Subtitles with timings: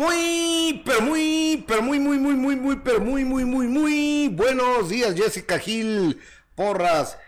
[0.00, 4.88] Muy, pero muy, pero muy, muy, muy, muy, muy, pero muy, muy, muy, muy buenos
[4.88, 6.18] días, Jessica Gil
[6.54, 7.18] Porras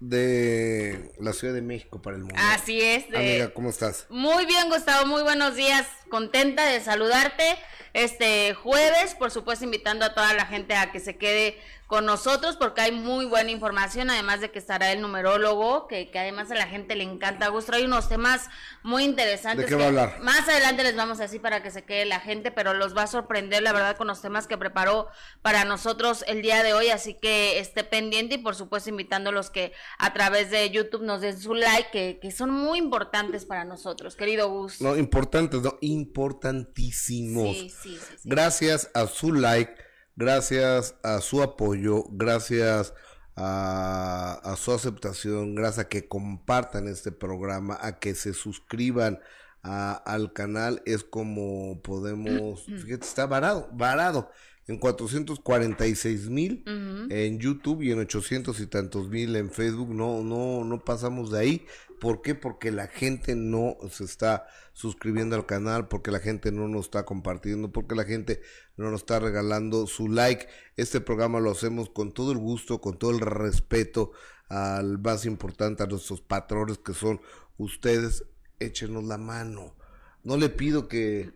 [0.00, 2.38] de la Ciudad de México para el mundo.
[2.38, 3.08] Así es.
[3.08, 3.16] De...
[3.16, 4.04] Amiga, ¿cómo estás?
[4.10, 5.86] Muy bien, Gustavo, muy buenos días.
[6.10, 7.56] Contenta de saludarte
[7.94, 11.58] este jueves, por supuesto invitando a toda la gente a que se quede
[11.90, 16.20] con nosotros porque hay muy buena información, además de que estará el numerólogo, que, que
[16.20, 17.48] además a la gente le encanta.
[17.48, 18.48] Gusto, hay unos temas
[18.84, 19.66] muy interesantes.
[19.66, 20.20] ¿De qué va a hablar?
[20.20, 23.02] Más adelante les vamos a decir para que se quede la gente, pero los va
[23.02, 25.08] a sorprender, la verdad, con los temas que preparó
[25.42, 29.32] para nosotros el día de hoy, así que esté pendiente y por supuesto invitando a
[29.32, 33.46] los que a través de YouTube nos den su like, que, que son muy importantes
[33.46, 34.80] para nosotros, querido Gus.
[34.80, 37.56] No, importantes, no, importantísimos.
[37.56, 38.16] Sí, sí, sí.
[38.22, 39.89] Gracias a su like
[40.20, 42.92] gracias a su apoyo, gracias
[43.36, 49.18] a, a, su aceptación, gracias a que compartan este programa, a que se suscriban
[49.62, 54.30] a, al canal, es como podemos, fíjate, está varado, varado
[54.66, 57.12] en 446 mil uh -huh.
[57.12, 59.92] en YouTube y en 800 y tantos mil en Facebook.
[59.92, 61.66] No, no, no pasamos de ahí.
[62.00, 62.34] ¿Por qué?
[62.34, 67.04] Porque la gente no se está suscribiendo al canal, porque la gente no nos está
[67.04, 68.40] compartiendo, porque la gente
[68.76, 70.48] no nos está regalando su like.
[70.76, 74.12] Este programa lo hacemos con todo el gusto, con todo el respeto
[74.48, 77.20] al más importante, a nuestros patrones que son
[77.58, 78.24] ustedes.
[78.58, 79.76] Échenos la mano.
[80.24, 81.32] No le pido que,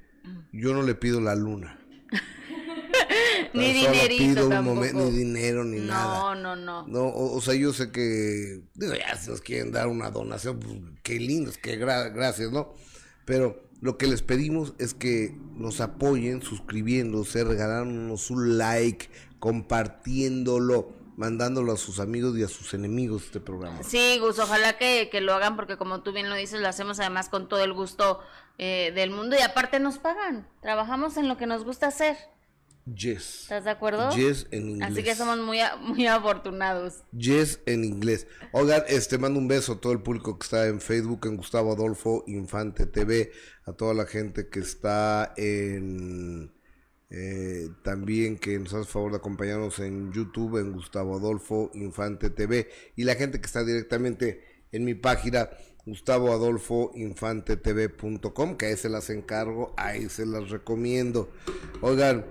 [0.52, 1.78] yo no le pido la luna.
[3.52, 4.84] ni dinerito tampoco.
[4.84, 6.34] ni dinero ni no, nada.
[6.34, 7.06] No, no, no.
[7.08, 10.74] O, o, sea, yo sé que digo, ya si nos quieren dar una donación, pues
[11.02, 12.74] qué lindos, qué gra gracias, ¿no?
[13.24, 21.72] Pero lo que les pedimos es que nos apoyen suscribiéndose, regalándonos un like, compartiéndolo mandándolo
[21.72, 23.82] a sus amigos y a sus enemigos este programa.
[23.82, 26.98] Sí, Gus, ojalá que, que, lo hagan porque como tú bien lo dices, lo hacemos
[27.00, 28.20] además con todo el gusto
[28.58, 32.16] eh, del mundo y aparte nos pagan, trabajamos en lo que nos gusta hacer.
[32.86, 33.42] Yes.
[33.42, 34.10] ¿Estás de acuerdo?
[34.10, 34.90] Yes en inglés.
[34.92, 37.02] Así que somos muy, muy afortunados.
[37.12, 38.27] Yes en inglés.
[38.52, 41.72] Oigan, este mando un beso a todo el público que está en Facebook, en Gustavo
[41.72, 43.33] Adolfo Infante TV,
[43.64, 46.52] a toda la gente que está en
[47.17, 52.68] eh, también que nos hace favor de acompañarnos en YouTube, en Gustavo Adolfo Infante TV,
[52.96, 55.48] y la gente que está directamente en mi página
[55.86, 61.30] Gustavo Adolfo Infante TV.com, que ahí se las encargo, ahí se las recomiendo.
[61.83, 62.24] Oigan,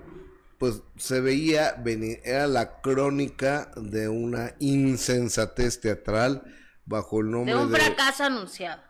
[0.64, 6.42] pues se veía venir, era la crónica de una insensatez teatral
[6.86, 8.82] bajo el nombre de un fracaso anunciado.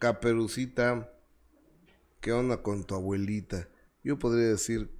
[0.00, 1.08] Caperucita,
[2.20, 3.68] ¿qué onda con tu abuelita?
[4.02, 4.90] Yo podría decir,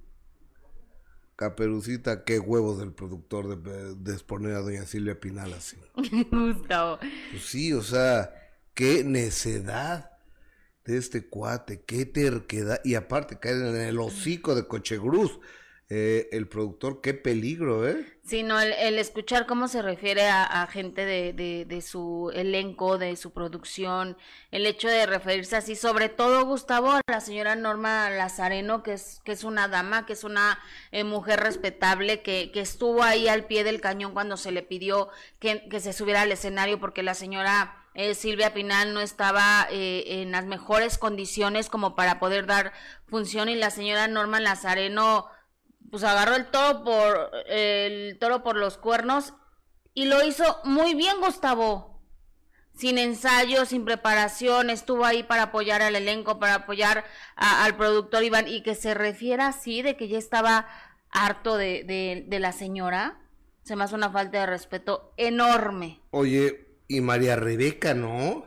[1.35, 5.75] Caperucita, qué huevos del productor de, de exponer a doña Silvia Pinal así.
[6.31, 6.99] Gustavo.
[7.31, 8.33] Pues sí, o sea,
[8.75, 10.11] qué necedad
[10.85, 15.37] de este cuate, qué terquedad, y aparte caer en el hocico de Cochegruz.
[15.93, 18.05] Eh, el productor, qué peligro, ¿eh?
[18.23, 22.97] Sí, no, el, el escuchar cómo se refiere a, gente de, de, de, su elenco,
[22.97, 24.15] de su producción,
[24.51, 29.19] el hecho de referirse así, sobre todo, Gustavo, a la señora Norma Lazareno, que es,
[29.25, 30.59] que es una dama, que es una
[30.93, 35.09] eh, mujer respetable, que, que, estuvo ahí al pie del cañón cuando se le pidió
[35.39, 37.77] que, que se subiera al escenario, porque la señora...
[37.93, 42.71] Eh, Silvia Pinal no estaba eh, en las mejores condiciones como para poder dar
[43.07, 45.27] función y la señora Norma Lazareno
[45.91, 49.33] pues agarró el toro por el toro por los cuernos
[49.93, 51.91] y lo hizo muy bien Gustavo
[52.73, 57.03] sin ensayo, sin preparación, estuvo ahí para apoyar al elenco, para apoyar
[57.35, 60.67] al productor Iván y que se refiera así de que ya estaba
[61.11, 63.19] harto de, de, de la señora,
[63.63, 66.01] se me hace una falta de respeto enorme.
[66.09, 68.45] Oye, y María Rebeca, ¿no?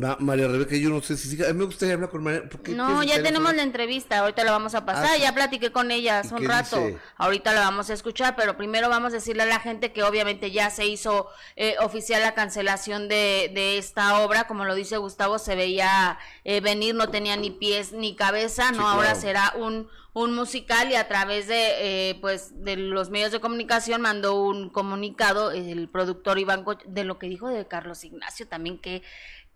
[0.00, 1.48] Ma María Rebeca, yo no sé si siga.
[1.48, 2.42] A mí me gustaría hablar con María.
[2.74, 4.18] No, ya tenemos la entrevista.
[4.18, 5.06] Ahorita la vamos a pasar.
[5.10, 6.78] Ah, ya platiqué con ella hace un rato.
[6.78, 6.98] Dice?
[7.16, 10.50] Ahorita la vamos a escuchar, pero primero vamos a decirle a la gente que obviamente
[10.50, 14.46] ya se hizo eh, oficial la cancelación de, de, esta obra.
[14.46, 18.68] Como lo dice Gustavo, se veía eh, venir, no tenía ni pies ni cabeza.
[18.70, 23.10] Sí, no, ahora será un un musical y a través de eh, pues de los
[23.10, 27.68] medios de comunicación mandó un comunicado el productor Iván Co de lo que dijo de
[27.68, 29.02] Carlos Ignacio también que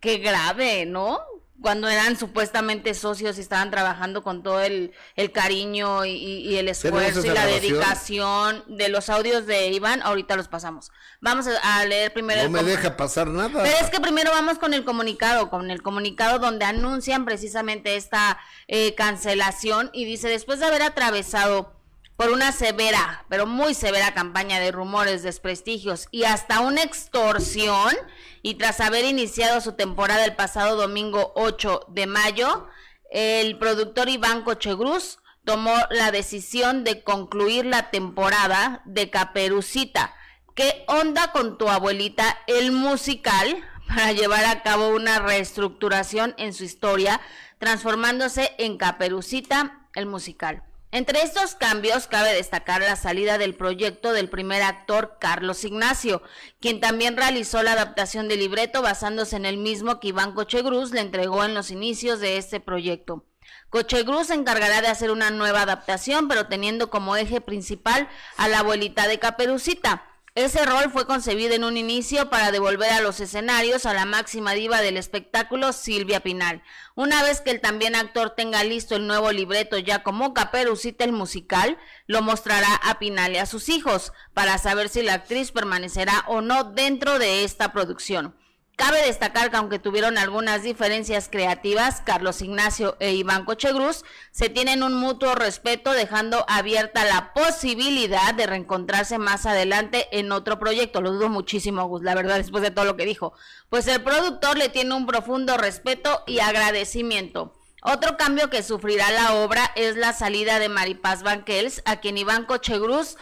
[0.01, 1.21] qué grave, ¿no?
[1.61, 6.69] Cuando eran supuestamente socios y estaban trabajando con todo el, el cariño y, y, el
[6.69, 10.91] esfuerzo y la dedicación de los audios de Iván, ahorita los pasamos.
[11.21, 12.43] Vamos a, leer primero.
[12.45, 13.63] No me deja pasar nada.
[13.63, 18.39] Pero es que primero vamos con el comunicado, con el comunicado donde anuncian precisamente esta
[18.67, 21.80] eh, cancelación y dice, después de haber atravesado
[22.21, 27.97] por una severa, pero muy severa campaña de rumores, desprestigios y hasta una extorsión,
[28.43, 32.69] y tras haber iniciado su temporada el pasado domingo 8 de mayo,
[33.11, 40.15] el productor Iván Cochegruz tomó la decisión de concluir la temporada de Caperucita.
[40.55, 42.37] ¿Qué onda con tu abuelita?
[42.47, 47.19] El musical para llevar a cabo una reestructuración en su historia,
[47.59, 50.65] transformándose en Caperucita, el musical.
[50.93, 56.21] Entre estos cambios cabe destacar la salida del proyecto del primer actor Carlos Ignacio,
[56.61, 61.01] quien también realizó la adaptación del libreto basándose en el mismo que Iván Cochegruz le
[61.01, 63.25] entregó en los inicios de este proyecto.
[63.69, 68.59] Cochegruz se encargará de hacer una nueva adaptación, pero teniendo como eje principal a la
[68.59, 70.10] abuelita de Caperucita.
[70.37, 74.53] Ese rol fue concebido en un inicio para devolver a los escenarios a la máxima
[74.53, 76.63] diva del espectáculo, Silvia Pinal.
[76.95, 81.11] Una vez que el también actor tenga listo el nuevo libreto ya como Caperucita el
[81.11, 86.25] musical, lo mostrará a Pinal y a sus hijos para saber si la actriz permanecerá
[86.29, 88.37] o no dentro de esta producción.
[88.81, 94.83] Cabe destacar que aunque tuvieron algunas diferencias creativas, Carlos Ignacio e Iván Cochegruz se tienen
[94.83, 101.03] un mutuo respeto, dejando abierta la posibilidad de reencontrarse más adelante en otro proyecto.
[101.03, 103.35] Lo dudo muchísimo, Gus, la verdad, después de todo lo que dijo.
[103.69, 107.55] Pues el productor le tiene un profundo respeto y agradecimiento.
[107.83, 112.47] Otro cambio que sufrirá la obra es la salida de Maripaz Banquels, a quien Iván
[112.47, 113.19] Cochegruz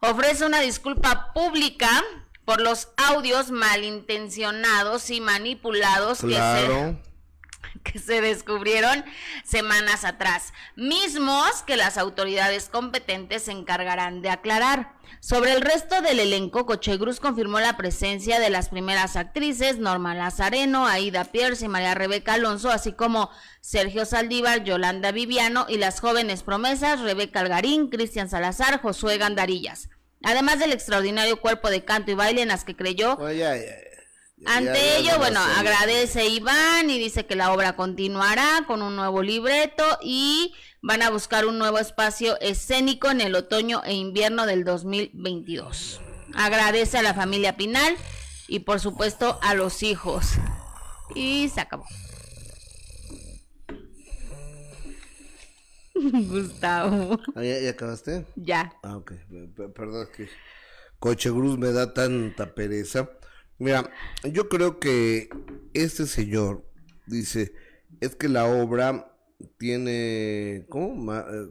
[0.00, 1.90] ofrece una disculpa pública
[2.44, 6.96] por los audios malintencionados y manipulados que, se,
[7.82, 9.04] que se descubrieron
[9.44, 14.94] semanas atrás, mismos que las autoridades competentes se encargarán de aclarar.
[15.20, 20.86] Sobre el resto del elenco, Cochegruz confirmó la presencia de las primeras actrices, Norma Lazareno,
[20.86, 23.30] Aida Pierce y María Rebeca Alonso, así como
[23.62, 29.88] Sergio Saldívar, Yolanda Viviano y las jóvenes promesas Rebeca Algarín, Cristian Salazar, Josué Gandarillas.
[30.24, 33.16] Además del extraordinario cuerpo de canto y baile en las que creyó.
[34.46, 39.84] Ante ello, bueno, agradece Iván y dice que la obra continuará con un nuevo libreto
[40.02, 46.00] y van a buscar un nuevo espacio escénico en el otoño e invierno del 2022.
[46.34, 47.96] Agradece a la familia Pinal
[48.48, 50.32] y por supuesto a los hijos.
[51.14, 51.86] Y se acabó.
[56.28, 57.18] Gustavo.
[57.34, 58.26] Ah, ¿ya, acabaste?
[58.36, 58.72] Ya.
[58.82, 59.12] Ah, ok.
[59.74, 60.28] Perdón, que
[60.98, 63.10] Coche Cruz me da tanta pereza.
[63.58, 63.90] Mira,
[64.24, 65.28] yo creo que
[65.72, 66.68] este señor
[67.06, 67.54] dice,
[68.00, 69.16] es que la obra
[69.58, 71.14] tiene, ¿cómo?
[71.14, 71.50] Eh,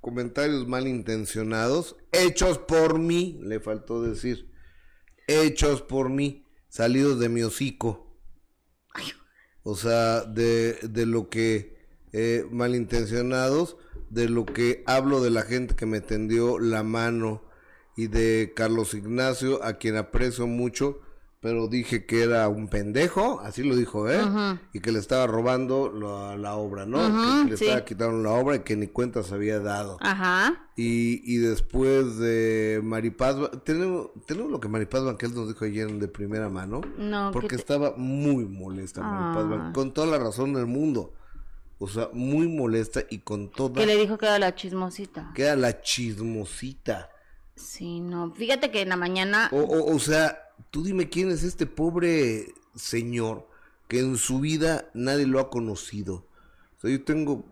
[0.00, 4.50] comentarios malintencionados, hechos por mí, le faltó decir,
[5.26, 8.08] hechos por mí, salidos de mi hocico.
[9.62, 11.72] O sea, de, de lo que
[12.12, 13.76] eh, malintencionados
[14.12, 17.42] de lo que hablo de la gente que me tendió la mano
[17.96, 21.00] y de Carlos Ignacio, a quien aprecio mucho,
[21.40, 24.20] pero dije que era un pendejo, así lo dijo, ¿eh?
[24.74, 26.98] Y que le estaba robando la, obra, ¿no?
[27.44, 29.96] que le estaba quitando la obra y que ni cuenta se había dado.
[30.00, 30.68] Ajá.
[30.76, 36.08] Y, y después de Maripaz, tenemos, tenemos lo que Maripaz Banquel nos dijo ayer de
[36.08, 39.72] primera mano, no, porque estaba muy molesta Maripaz ah.
[39.74, 41.14] con toda la razón del mundo.
[41.82, 43.80] O sea, muy molesta y con toda...
[43.80, 45.32] Que le dijo que era la chismosita.
[45.34, 47.10] Que era la chismosita.
[47.56, 48.32] Sí, no.
[48.32, 49.50] Fíjate que en la mañana...
[49.50, 53.48] O, o, sea, tú dime quién es este pobre señor
[53.88, 56.24] que en su vida nadie lo ha conocido.
[56.78, 57.44] O sea, yo tengo...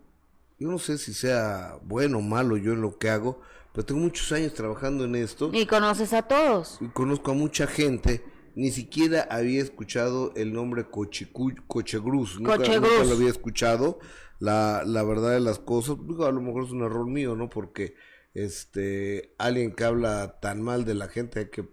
[0.59, 3.41] Yo no sé si sea bueno o malo yo en lo que hago,
[3.73, 5.49] pero tengo muchos años trabajando en esto.
[5.51, 6.77] Y conoces a todos.
[6.79, 8.23] Y conozco a mucha gente
[8.55, 13.99] ni siquiera había escuchado el nombre Cochegruz, nunca, nunca, lo había escuchado,
[14.41, 17.47] la, la verdad de las cosas, a lo mejor es un error mío, ¿no?
[17.47, 17.93] Porque
[18.33, 21.69] este alguien que habla tan mal de la gente hay que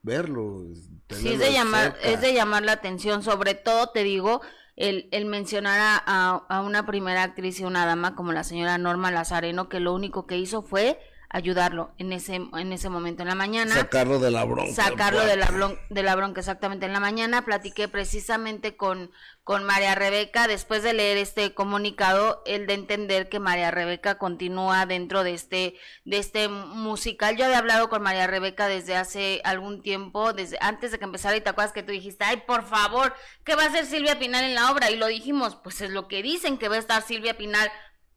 [0.00, 0.64] verlo.
[1.10, 4.40] Sí, es de, llamar, es de llamar la atención, sobre todo te digo,
[4.74, 9.10] el, el mencionar a, a, una primera actriz y una dama como la señora Norma
[9.10, 10.98] Lazareno, que lo único que hizo fue
[11.32, 13.74] ayudarlo en ese en ese momento en la mañana.
[13.74, 14.72] Sacarlo de la bronca.
[14.74, 17.44] Sacarlo de la, bronca, de la bronca exactamente en la mañana.
[17.44, 19.10] Platiqué precisamente con,
[19.42, 24.84] con María Rebeca después de leer este comunicado, el de entender que María Rebeca continúa
[24.84, 25.74] dentro de este
[26.04, 27.36] de este musical.
[27.36, 31.36] Yo había hablado con María Rebeca desde hace algún tiempo, desde antes de que empezara
[31.36, 34.44] y te acuerdas que tú dijiste, "Ay, por favor, ¿qué va a hacer Silvia Pinal
[34.44, 37.02] en la obra?" Y lo dijimos, pues es lo que dicen que va a estar
[37.02, 37.72] Silvia Pinal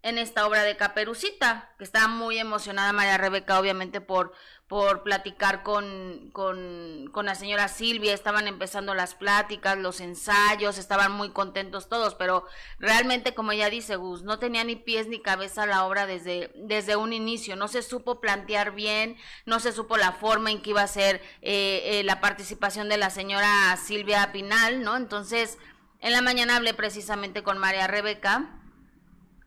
[0.06, 4.34] en esta obra de Caperucita, que está muy emocionada María Rebeca, obviamente, por,
[4.68, 11.12] por platicar con, con, con, la señora Silvia, estaban empezando las pláticas, los ensayos, estaban
[11.12, 12.46] muy contentos todos, pero
[12.78, 16.96] realmente, como ella dice, Gus, no tenía ni pies ni cabeza la obra desde, desde
[16.96, 20.84] un inicio, no se supo plantear bien, no se supo la forma en que iba
[20.84, 24.98] a ser eh, eh, la participación de la señora Silvia Pinal, ¿no?
[24.98, 25.58] Entonces,
[26.00, 28.62] en la mañana hablé precisamente con María Rebeca,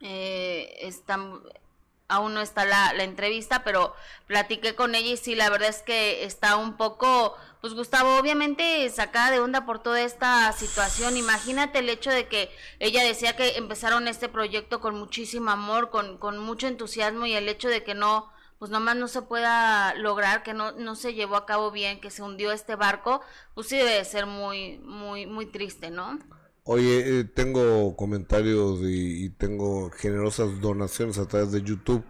[0.01, 1.43] eh, están
[2.09, 3.95] aún no está la, la, entrevista, pero
[4.27, 8.89] platiqué con ella y sí, la verdad es que está un poco, pues Gustavo, obviamente
[8.91, 11.17] sacada de onda por toda esta situación.
[11.17, 16.19] Imagínate el hecho de que ella decía que empezaron este proyecto con muchísimo amor, con,
[16.19, 20.43] con mucho entusiasmo y el hecho de que no, pues nomás no se pueda lograr,
[20.43, 23.21] que no, no se llevó a cabo bien, que se hundió este barco,
[23.55, 26.19] pues sí debe ser muy, muy, muy triste, ¿no?
[26.71, 32.05] Oye, eh, tengo comentarios y, tengo generosas donaciones a través de YouTube.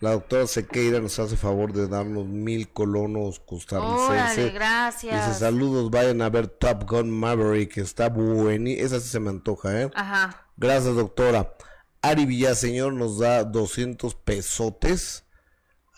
[0.00, 4.38] La doctora Sequeira nos hace favor de darnos mil colonos costarricenses.
[4.38, 5.26] Órale, gracias.
[5.26, 8.70] Dice, saludos, vayan a ver Top Gun Maverick, está buena.
[8.70, 9.90] Esa sí se me antoja, ¿eh?
[9.94, 10.46] Ajá.
[10.56, 11.54] Gracias, doctora.
[12.00, 15.26] Ari Villaseñor nos da 200 pesotes.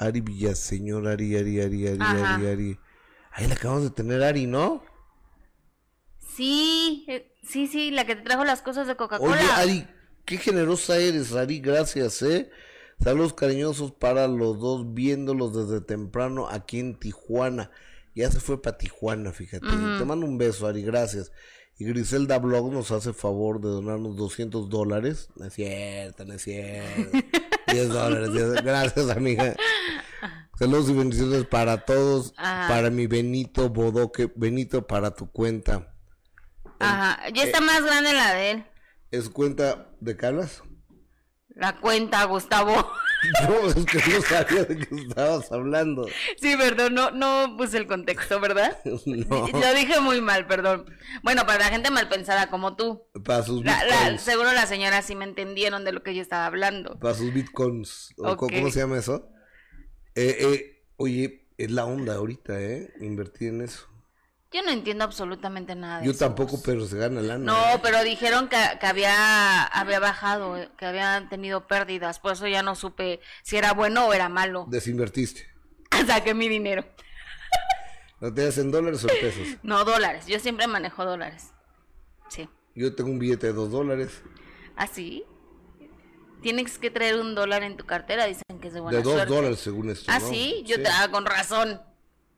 [0.00, 2.80] Ari Villaseñor, Ari, Ari, Ari, Ari, Ari, Ari.
[3.30, 4.82] Ahí la acabamos de tener, Ari, ¿no?
[6.36, 9.32] Sí, eh, sí, sí, la que te trajo las cosas de Coca-Cola.
[9.32, 9.86] Oye, Ari,
[10.24, 12.50] qué generosa eres, Ari, gracias, ¿eh?
[13.02, 17.70] Saludos cariñosos para los dos, viéndolos desde temprano aquí en Tijuana.
[18.14, 19.66] Ya se fue para Tijuana, fíjate.
[19.66, 21.32] Te mando un beso, Ari, gracias.
[21.78, 25.30] Y Griselda Blog nos hace favor de donarnos 200 dólares.
[25.36, 27.18] No es cierto, no es cierto.
[27.72, 28.62] 10 dólares.
[28.62, 29.56] Gracias, amiga.
[30.58, 32.32] Saludos y bendiciones para todos.
[32.32, 34.30] Para mi Benito Bodoque.
[34.36, 35.94] Benito, para tu cuenta.
[36.80, 38.64] Ajá, ya está más grande la de él.
[39.10, 40.62] ¿Es cuenta de Carlas?
[41.48, 42.90] La cuenta, Gustavo.
[43.42, 46.06] No, es que no sabía de qué estabas hablando.
[46.40, 48.78] Sí, perdón, no, no puse el contexto, ¿verdad?
[49.04, 49.46] No.
[49.52, 50.86] Lo dije muy mal, perdón.
[51.22, 53.02] Bueno, para la gente mal pensada como tú.
[53.22, 54.22] Para sus bitcoins.
[54.22, 56.98] seguro las señoras sí me entendieron de lo que yo estaba hablando.
[56.98, 58.14] Para sus bitcoins.
[58.16, 59.28] ¿Cómo se llama eso?
[60.14, 62.90] Eh, eh, oye, es la onda ahorita, ¿eh?
[63.00, 63.86] Invertir en eso.
[64.52, 66.02] Yo no entiendo absolutamente nada.
[66.02, 67.44] Yo tampoco, pero se gana lana.
[67.44, 67.80] No, ¿eh?
[67.82, 72.62] pero dijeron que, que, había, había bajado, eh, que habían tenido pérdidas, por eso ya
[72.62, 74.66] no supe si era bueno o era malo.
[74.68, 75.46] Desinvertiste.
[76.06, 76.84] Saqué mi dinero.
[78.20, 79.48] ¿No te das en dólares o en pesos?
[79.62, 80.26] No, dólares.
[80.26, 81.52] Yo siempre manejo dólares.
[82.28, 82.48] Sí.
[82.74, 84.22] Yo tengo un billete de dos dólares.
[84.76, 85.24] ¿Ah, sí?
[86.42, 89.28] Tienes que traer un dólar en tu cartera, dicen que es de buena De dos
[89.28, 90.10] dólares, según esto.
[90.10, 90.64] ¿Ah, sí?
[90.66, 91.80] Yo te hago con razón.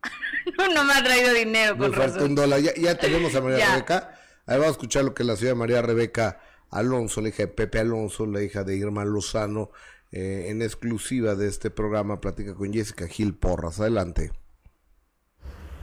[0.75, 1.77] no me ha traído dinero.
[1.77, 2.61] Me falta un dólar.
[2.61, 4.15] Ya, tenemos a María Rebeca.
[4.47, 6.41] Ahí vamos a escuchar lo que la señora María Rebeca
[6.71, 9.71] Alonso, la hija de Pepe Alonso, la hija de Irma Lozano,
[10.11, 13.81] eh, en exclusiva de este programa, platica con Jessica Gil Porras.
[13.81, 14.31] Adelante.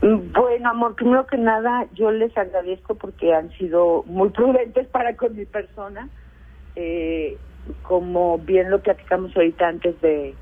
[0.02, 5.36] Bueno, amor, primero que nada, yo les agradezco porque han sido muy prudentes para con
[5.36, 6.08] mi persona.
[6.76, 7.36] Eh,
[7.82, 10.34] como bien lo platicamos ahorita antes de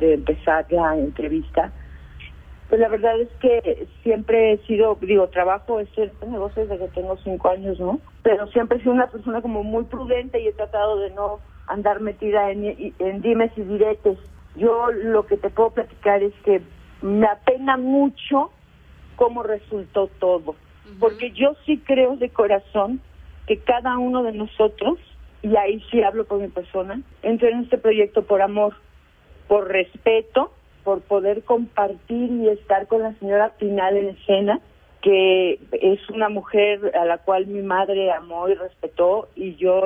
[0.00, 1.70] empezar la entrevista,
[2.72, 7.18] pues la verdad es que siempre he sido, digo, trabajo este negocio desde que tengo
[7.18, 8.00] cinco años, ¿no?
[8.22, 12.00] Pero siempre he sido una persona como muy prudente y he tratado de no andar
[12.00, 14.16] metida en, en dimes y diretes.
[14.56, 16.62] Yo lo que te puedo platicar es que
[17.02, 18.50] me apena mucho
[19.16, 20.56] cómo resultó todo,
[20.98, 23.02] porque yo sí creo de corazón
[23.46, 24.98] que cada uno de nosotros,
[25.42, 28.72] y ahí sí hablo por mi persona, entró en este proyecto por amor,
[29.46, 30.52] por respeto,
[30.84, 34.60] por poder compartir y estar con la señora Pinal en escena,
[35.00, 39.84] que es una mujer a la cual mi madre amó y respetó y yo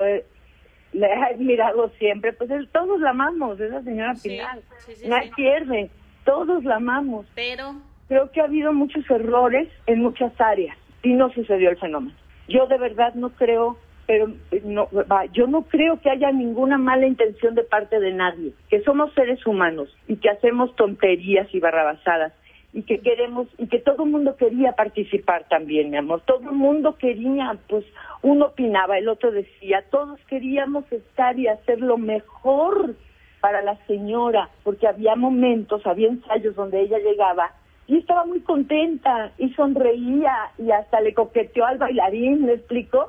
[0.93, 4.63] la he admirado siempre, pues todos la amamos, esa señora Pinal,
[5.07, 5.91] no pierde,
[6.25, 7.27] todos la amamos.
[7.35, 7.75] Pero
[8.09, 12.17] creo que ha habido muchos errores en muchas áreas y no sucedió el fenómeno.
[12.49, 13.77] Yo de verdad no creo
[14.07, 14.89] pero eh, no,
[15.33, 19.45] yo no creo que haya ninguna mala intención de parte de nadie, que somos seres
[19.47, 22.33] humanos y que hacemos tonterías y barrabasadas
[22.73, 26.21] y que queremos y que todo el mundo quería participar también, mi amor.
[26.27, 27.85] Todo el mundo quería, pues
[28.23, 32.95] uno opinaba, el otro decía, todos queríamos estar y hacer lo mejor
[33.41, 37.53] para la señora, porque había momentos, había ensayos donde ella llegaba
[37.87, 43.07] y estaba muy contenta y sonreía y hasta le coqueteó al bailarín, ¿me explicó?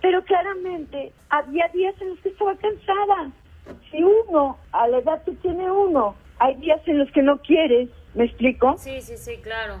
[0.00, 3.30] Pero claramente había días en los que estaba cansada.
[3.90, 7.88] Si uno, a la edad que tiene uno, hay días en los que no quieres,
[8.14, 8.76] ¿me explico?
[8.78, 9.74] Sí, sí, sí, claro.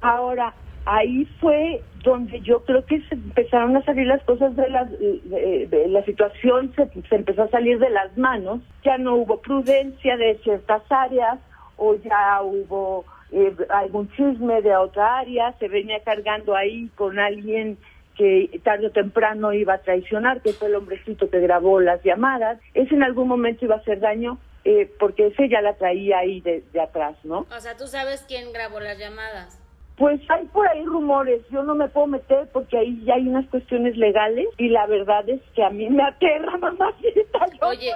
[0.00, 0.54] Ahora,
[0.86, 5.86] ahí fue donde yo creo que se empezaron a salir las cosas de la, de,
[5.88, 10.38] la situación, se, se, empezó a salir de las manos, ya no hubo prudencia de
[10.44, 11.38] ciertas áreas
[11.78, 17.78] o ya hubo eh, algún chisme de otra área, se venía cargando ahí con alguien
[18.16, 22.60] que tarde o temprano iba a traicionar, que fue el hombrecito que grabó las llamadas.
[22.72, 26.40] Ese en algún momento iba a hacer daño eh, porque ese ya la traía ahí
[26.40, 27.46] de, atrás, ¿no?
[27.54, 29.60] O sea, ¿tú sabes quién grabó las llamadas?
[29.96, 33.48] Pues hay por ahí rumores, yo no me puedo meter porque ahí ya hay unas
[33.48, 37.46] cuestiones legales y la verdad es que a mí me aterra, mamacita.
[37.62, 37.92] Oye,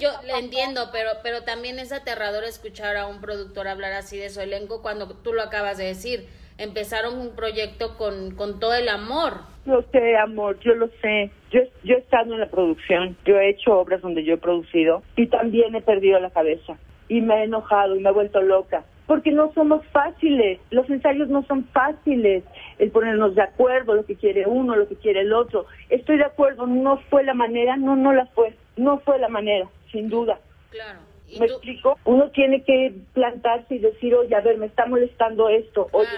[0.00, 4.30] yo le entiendo, pero pero también es aterrador escuchar a un productor hablar así de
[4.30, 6.26] su elenco cuando tú lo acabas de decir.
[6.58, 9.40] Empezaron un proyecto con, con todo el amor.
[9.66, 11.30] Yo sé, amor, yo lo sé.
[11.50, 15.02] Yo, yo he estado en la producción, yo he hecho obras donde yo he producido
[15.16, 18.84] y también he perdido la cabeza y me he enojado y me he vuelto loca
[19.06, 22.44] porque no somos fáciles, los ensayos no son fáciles,
[22.78, 25.66] el ponernos de acuerdo, lo que quiere uno, lo que quiere el otro.
[25.88, 29.68] Estoy de acuerdo, no fue la manera, no, no la fue, no fue la manera,
[29.92, 30.40] sin duda.
[30.70, 31.00] Claro.
[31.38, 31.98] ¿Me explico?
[32.04, 36.08] Uno tiene que plantarse y decir, oye, a ver, me está molestando esto, oye,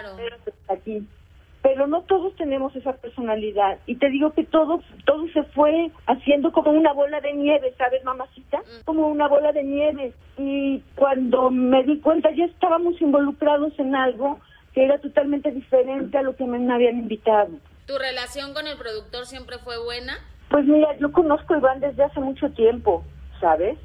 [0.68, 1.06] aquí
[1.68, 3.78] pero no todos tenemos esa personalidad.
[3.84, 8.02] Y te digo que todo, todo se fue haciendo como una bola de nieve, ¿sabes,
[8.04, 8.56] mamacita?
[8.60, 8.84] Mm.
[8.86, 10.14] Como una bola de nieve.
[10.38, 14.40] Y cuando me di cuenta, ya estábamos involucrados en algo
[14.72, 17.50] que era totalmente diferente a lo que me habían invitado.
[17.86, 20.14] ¿Tu relación con el productor siempre fue buena?
[20.48, 23.04] Pues mira, yo conozco a Iván desde hace mucho tiempo,
[23.42, 23.76] ¿sabes?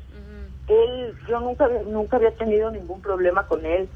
[0.70, 3.90] Él, yo nunca, nunca había tenido ningún problema con él.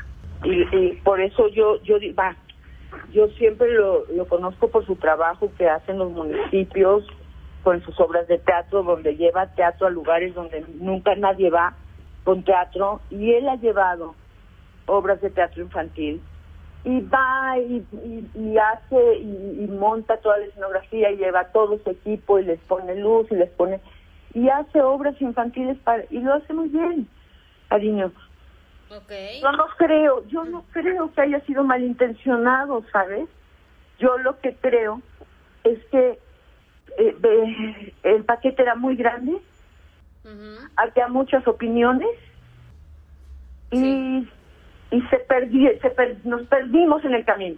[0.44, 2.36] Y, y por eso yo, yo, va,
[3.12, 7.06] yo siempre lo, lo conozco por su trabajo que hace en los municipios,
[7.64, 11.76] con sus obras de teatro, donde lleva teatro a lugares donde nunca nadie va
[12.24, 14.16] con teatro, y él ha llevado
[14.86, 16.22] obras de teatro infantil.
[16.84, 17.86] Y va y,
[18.36, 22.96] y, hace y, monta toda la escenografía y lleva todo su equipo y les pone
[22.96, 23.82] luz y les pone
[24.34, 27.08] y hace obras infantiles para y lo hace muy bien
[27.70, 28.12] cariño
[29.42, 33.28] yo no creo, yo no creo que haya sido malintencionado, ¿sabes?
[34.00, 35.02] Yo lo que creo
[35.64, 36.20] es que
[36.98, 39.38] eh, el paquete era muy grande,
[40.76, 42.10] había muchas opiniones
[43.72, 44.28] y,
[44.92, 47.58] y se perdió, se nos perdimos en el camino.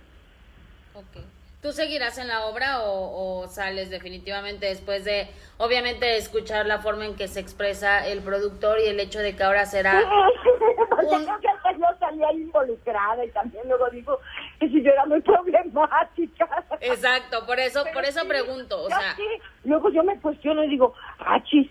[1.61, 7.15] ¿Tú seguirás en la obra o, sales definitivamente después de, obviamente, escuchar la forma en
[7.15, 9.99] que se expresa el productor y el hecho de que ahora será...
[9.99, 11.25] un...
[11.25, 14.19] yo salía involucrada y también luego digo
[14.57, 16.47] que si yo era muy problemática.
[16.79, 19.17] Exacto, por eso, por eso pregunto, o sea...
[19.65, 21.69] Luego yo me cuestiono y digo, achis,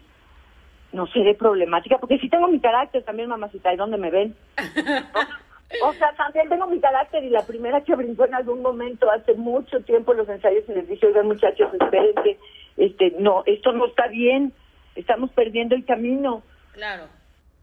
[0.93, 4.37] no seré problemática, porque si tengo mi carácter también, mamacita, ¿y dónde me ven?
[5.83, 9.35] O sea, también tengo mi carácter y la primera que brincó en algún momento hace
[9.35, 12.39] mucho tiempo los ensayos y les dije, oigan muchachos, esperen que
[12.79, 14.53] este, no, esto no está bien,
[14.95, 16.43] estamos perdiendo el camino.
[16.73, 17.05] Claro.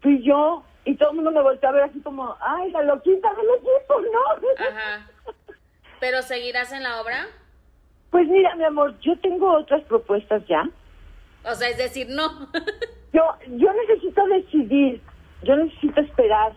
[0.00, 3.28] Fui yo y todo el mundo me volvió a ver así como, ay, la loquita
[3.34, 4.66] del equipo, ¿no?
[4.68, 5.10] Ajá.
[5.98, 7.26] ¿Pero seguirás en la obra?
[8.10, 10.62] Pues mira, mi amor, yo tengo otras propuestas ya.
[11.44, 12.48] O sea, es decir, no.
[13.12, 15.00] yo, yo necesito decidir,
[15.42, 16.52] yo necesito esperar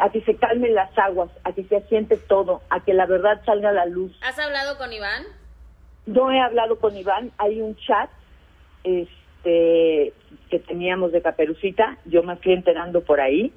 [0.00, 3.42] a que se calmen las aguas, a que se asiente todo, a que la verdad
[3.44, 4.16] salga a la luz.
[4.22, 5.24] ¿Has hablado con Iván?
[6.06, 8.10] No he hablado con Iván, hay un chat
[8.82, 10.14] este
[10.48, 13.52] que teníamos de Caperucita, yo me fui enterando por ahí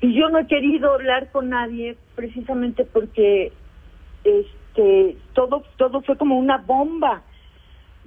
[0.00, 3.52] y yo no he querido hablar con nadie precisamente porque
[4.24, 7.22] este todo todo fue como una bomba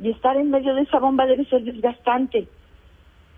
[0.02, 2.48] y estar en medio de esa bomba debe ser desgastante.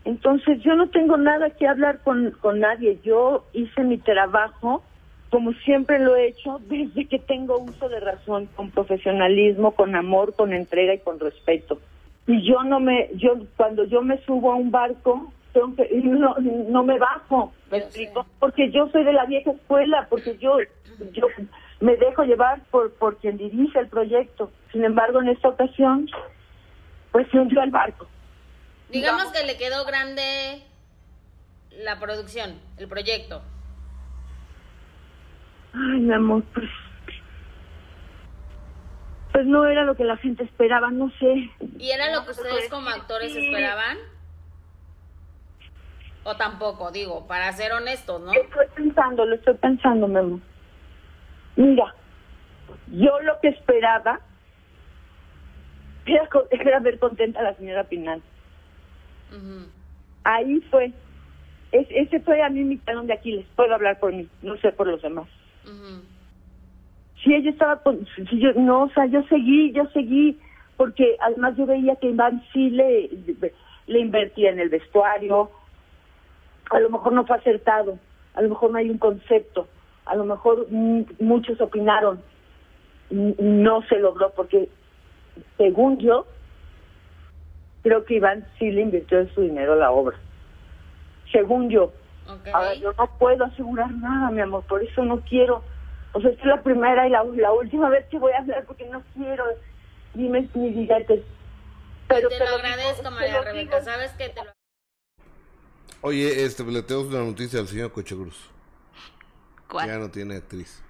[0.07, 2.99] Entonces yo no tengo nada que hablar con, con nadie.
[3.03, 4.81] Yo hice mi trabajo
[5.29, 10.33] como siempre lo he hecho desde que tengo uso de razón, con profesionalismo, con amor,
[10.33, 11.79] con entrega y con respeto.
[12.25, 16.35] Y yo no me, yo cuando yo me subo a un barco, tengo que, no,
[16.39, 18.25] no me bajo, ¿me explico?
[18.39, 20.57] Porque yo soy de la vieja escuela, porque yo,
[21.13, 21.27] yo
[21.81, 24.51] me dejo llevar por, por quien dirige el proyecto.
[24.71, 26.09] Sin embargo, en esta ocasión,
[27.11, 28.07] pues se hundió el barco.
[28.89, 30.63] Digamos que le quedó grande
[31.71, 33.41] la producción, el proyecto.
[35.73, 36.69] Ay, mi amor, pues,
[39.31, 41.51] pues no era lo que la gente esperaba, no sé.
[41.77, 43.97] ¿Y era lo que ustedes como actores esperaban?
[46.23, 48.31] O tampoco, digo, para ser honestos, ¿no?
[48.31, 50.39] Estoy pensando, lo estoy pensando, mi amor.
[51.55, 51.93] Mira,
[52.87, 54.19] yo lo que esperaba
[56.05, 58.21] era, era ver contenta a la señora Pinal.
[60.23, 60.91] Ahí fue.
[61.71, 63.45] Es, ese fue a mí mi talón de Aquiles.
[63.55, 65.27] Puedo hablar por mí, no sé por los demás.
[67.23, 67.81] Si ella estaba,
[68.29, 70.39] si yo, no, o sea, yo seguí, yo seguí,
[70.77, 73.09] porque además yo veía que Iván sí le,
[73.87, 75.49] le invertía en el vestuario.
[76.69, 77.97] A lo mejor no fue acertado,
[78.33, 79.67] a lo mejor no hay un concepto,
[80.05, 82.21] a lo mejor muchos opinaron,
[83.09, 84.69] no se logró, porque
[85.57, 86.25] según yo,
[87.87, 90.17] creo que Iván sí le invirtió de su dinero a la obra.
[91.31, 91.93] Según yo.
[92.53, 95.63] Ahora, yo no puedo asegurar nada, mi amor, por eso no quiero,
[96.11, 98.65] O sea, esta es la primera y la, la última vez que voy a hablar
[98.65, 99.45] porque no quiero
[100.13, 101.23] ni mis billetes.
[102.09, 103.81] Pero te, lo agradezco, María Rebeca.
[103.81, 104.51] Sabes que te lo
[106.01, 108.49] Oye, este, le tenemos una noticia al señor Cochegruz.
[109.69, 109.87] ¿Cuál?
[109.87, 110.83] Ya no tiene actriz.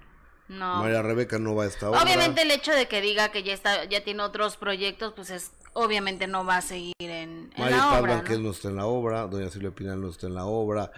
[0.47, 0.77] No.
[0.77, 3.83] María Rebeca no va a estar Obviamente el hecho de que diga que ya está,
[3.85, 7.99] ya tiene otros proyectos, pues es, obviamente no va a seguir en, en María la
[7.99, 8.23] obra.
[8.23, 8.39] ¿no?
[8.39, 10.91] no está en la obra, doña Silvia Pinal no está en la obra.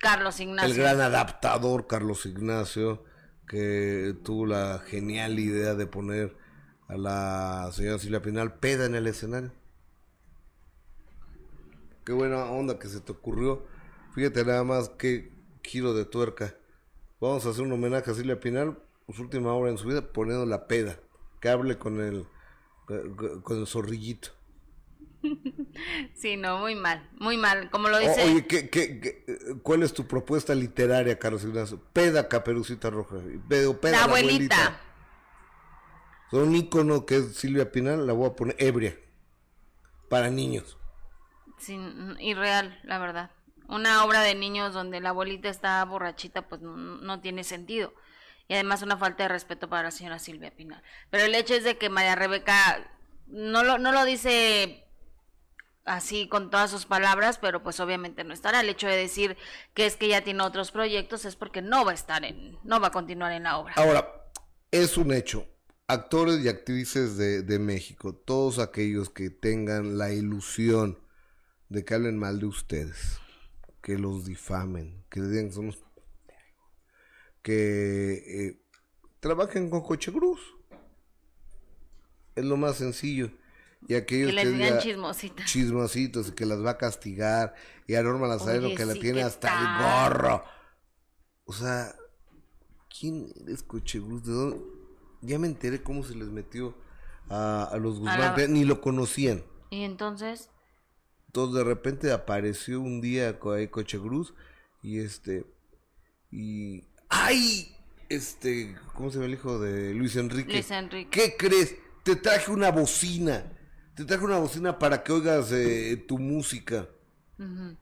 [0.00, 0.70] Carlos Ignacio.
[0.70, 3.04] El gran adaptador Carlos Ignacio,
[3.48, 6.36] que tuvo la genial idea de poner
[6.88, 9.50] a la señora Silvia Pinal peda en el escenario.
[12.04, 13.66] Qué buena onda que se te ocurrió.
[14.14, 16.54] Fíjate nada más qué giro de tuerca.
[17.20, 20.44] Vamos a hacer un homenaje a Silvia Pinal, su última obra en su vida, poniendo
[20.44, 20.98] la peda.
[21.40, 22.26] Que hable con el,
[23.42, 24.30] con el zorrillito.
[26.14, 28.24] Sí, no, muy mal, muy mal, como lo dice.
[28.24, 29.24] oye, ¿qué, qué,
[29.62, 31.80] cuál es tu propuesta literaria, Carlos Ignacio?
[31.92, 33.16] Peda Caperucita Roja.
[33.48, 34.80] Peda, la, abuelita.
[36.32, 38.98] Un ícono que es Silvia Pinal, la voy a poner ebria.
[40.08, 40.78] Para niños
[41.58, 43.30] sin, irreal, la verdad.
[43.68, 47.92] Una obra de niños donde la abuelita está borrachita, pues no, tiene sentido.
[48.48, 50.82] Y además una falta de respeto para la señora Silvia Pinal.
[51.10, 52.90] Pero el hecho es de que María Rebeca
[53.26, 54.88] no lo, no lo dice
[55.84, 58.60] así con todas sus palabras, pero pues obviamente no estará.
[58.60, 59.36] El hecho de decir
[59.74, 62.80] que es que ya tiene otros proyectos es porque no va a estar en, no
[62.80, 63.74] va a continuar en la obra.
[63.76, 64.30] Ahora,
[64.70, 65.46] es un hecho.
[65.86, 70.98] Actores y actrices de, de México, todos aquellos que tengan la ilusión
[71.70, 73.18] de que hablen mal de ustedes,
[73.82, 75.82] que los difamen, que digan que somos
[77.48, 78.60] que eh,
[79.20, 80.38] trabajen con Coche Cruz.
[82.36, 83.30] Es lo más sencillo.
[83.88, 85.46] Y aquellos que les digan chismositas.
[85.46, 87.54] Chismositos que las va a castigar.
[87.86, 90.44] Y a Norma Lazareno que la tiene hasta el gorro.
[91.46, 91.94] O sea,
[93.00, 94.24] ¿quién es Coche Cruz?
[95.22, 96.74] Ya me enteré cómo se les metió
[97.30, 98.52] a, los Guzmán.
[98.52, 99.42] Ni lo conocían.
[99.70, 100.50] ¿Y entonces?
[101.28, 104.34] Entonces de repente apareció un día Coche Cruz
[104.82, 105.46] y este
[106.30, 107.74] y ¡ay!
[108.08, 110.52] Este, ¿cómo se llama el hijo de Luis Enrique?
[110.52, 111.10] Luis Enrique.
[111.10, 111.76] ¿Qué crees?
[112.02, 113.52] Te traje una bocina.
[113.94, 116.88] Te traje una bocina para que oigas eh, tu música.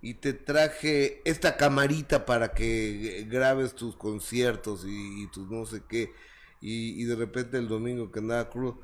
[0.02, 6.12] Y te traje esta camarita para que grabes tus conciertos y, tus no sé qué.
[6.60, 8.74] Y, y, de repente el domingo que andaba cruz,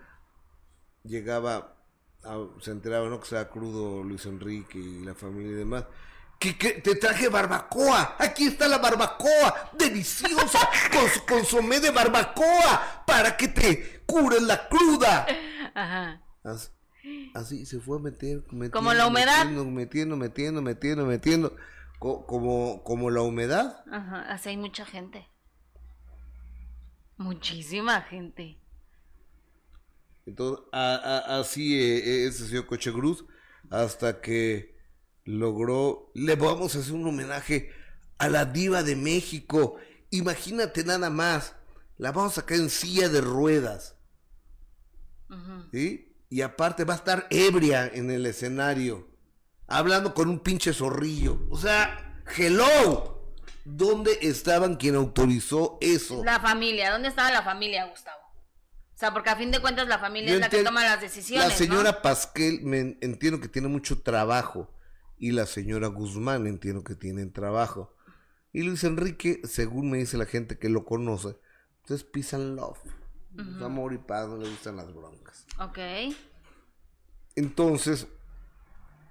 [1.05, 1.83] llegaba
[2.25, 3.21] Ah, se enteraba, ¿no?
[3.21, 5.85] Que sea crudo Luis Enrique y la familia y demás.
[6.51, 8.17] Que, te traje barbacoa.
[8.19, 9.71] Aquí está la barbacoa.
[9.79, 10.59] Deliciosa.
[10.93, 13.05] con su consomé de barbacoa.
[13.07, 15.27] Para que te cures la cruda.
[15.75, 16.21] Ajá.
[17.35, 18.43] Así, se fue a meter.
[18.51, 19.45] Metiendo, como la humedad.
[19.47, 21.57] Metiendo, metiendo, metiendo, metiendo.
[21.99, 23.85] como, como la humedad.
[23.91, 24.23] Ajá.
[24.23, 25.29] Así hay mucha gente.
[27.17, 28.59] Muchísima gente.
[30.27, 33.25] Entonces, así eh, ese señor Coche Cruz,
[33.71, 34.72] hasta que
[35.25, 37.71] logró, le vamos a hacer un homenaje
[38.19, 39.77] a la diva de México.
[40.11, 41.55] Imagínate nada más,
[41.99, 43.97] la vamos a sacar en silla de ruedas.
[45.73, 46.15] ¿Sí?
[46.29, 49.09] Y aparte va a estar ebria en el escenario,
[49.67, 51.47] hablando con un pinche zorrillo.
[51.51, 53.35] O sea, hello.
[53.65, 56.25] ¿Dónde estaban quien autorizó eso?
[56.25, 58.21] La familia, ¿dónde estaba la familia, Gustavo?
[58.95, 61.49] O sea, porque a fin de cuentas la familia es la que toma las decisiones.
[61.49, 64.69] La señora Pasquel, me entiendo que tiene mucho trabajo.
[65.23, 67.95] Y la señora Guzmán, entiendo que tienen trabajo.
[68.53, 71.39] Y Luis Enrique, según me dice la gente que lo conoce,
[71.89, 72.81] es peace and love.
[73.63, 75.47] amor y paz, no le gustan las broncas.
[75.61, 75.79] Ok.
[77.37, 78.09] Entonces,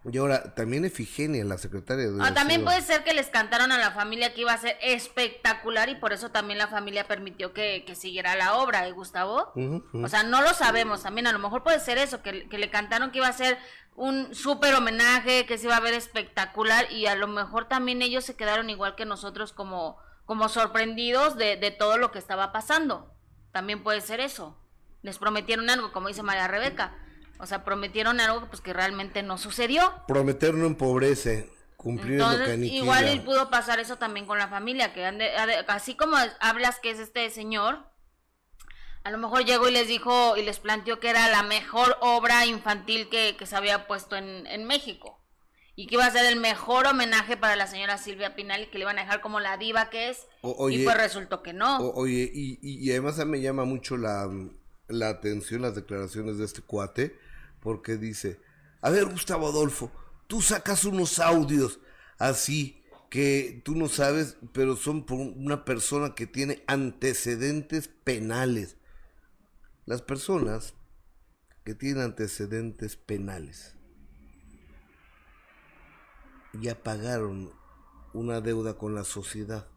[0.03, 2.23] y ahora, también Efigenia, la secretaria de...
[2.23, 5.89] Ah, también puede ser que les cantaron a la familia que iba a ser espectacular
[5.89, 9.53] y por eso también la familia permitió que, siguiera la obra, ¿eh, Gustavo?
[9.93, 13.11] O sea, no lo sabemos también, a lo mejor puede ser eso, que, le cantaron
[13.11, 13.59] que iba a ser
[13.95, 18.25] un súper homenaje, que se iba a ver espectacular y a lo mejor también ellos
[18.25, 23.13] se quedaron igual que nosotros como, como sorprendidos de, de todo lo que estaba pasando.
[23.51, 24.57] También puede ser eso.
[25.03, 26.95] Les prometieron algo, como dice María Rebeca
[27.41, 29.91] o sea, prometieron algo pues que realmente no sucedió.
[30.07, 32.55] Prometer no empobrece, cumplir lo que.
[32.55, 35.03] Igual pudo pasar eso también con la familia, que
[35.67, 37.79] así como hablas que es este señor,
[39.03, 42.45] a lo mejor llegó y les dijo y les planteó que era la mejor obra
[42.45, 45.17] infantil que, se había puesto en, México.
[45.75, 48.77] Y que iba a ser el mejor homenaje para la señora Silvia Pinal y que
[48.77, 50.27] le iban a dejar como la diva que es.
[50.69, 51.79] y pues resultó que no.
[51.79, 54.29] oye, y, y, además me llama mucho la,
[54.89, 57.17] la atención las declaraciones de este cuate
[57.61, 58.39] porque dice,
[58.81, 59.91] a ver Gustavo Adolfo,
[60.27, 61.79] tú sacas unos audios
[62.17, 68.77] así que tú no sabes, pero son por una persona que tiene antecedentes penales.
[69.85, 70.75] Las personas
[71.65, 73.75] que tienen antecedentes penales
[76.53, 77.51] ya pagaron
[78.13, 79.67] una deuda con la sociedad,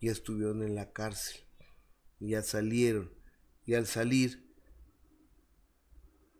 [0.00, 1.42] ya estuvieron en la cárcel,
[2.20, 3.12] ya salieron
[3.64, 4.47] y al salir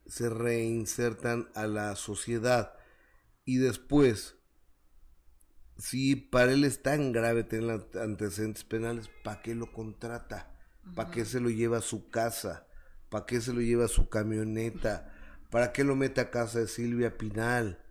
[0.08, 2.74] se reinsertan a la sociedad
[3.44, 4.38] y después
[5.78, 10.54] si para él es tan grave tener antecedentes penales, ¿para qué lo contrata?
[10.94, 12.66] ¿Para qué se lo lleva a su casa?
[13.08, 15.14] ¿Para qué se lo lleva a su camioneta?
[15.50, 17.84] ¿Para qué lo mete a casa de Silvia Pinal?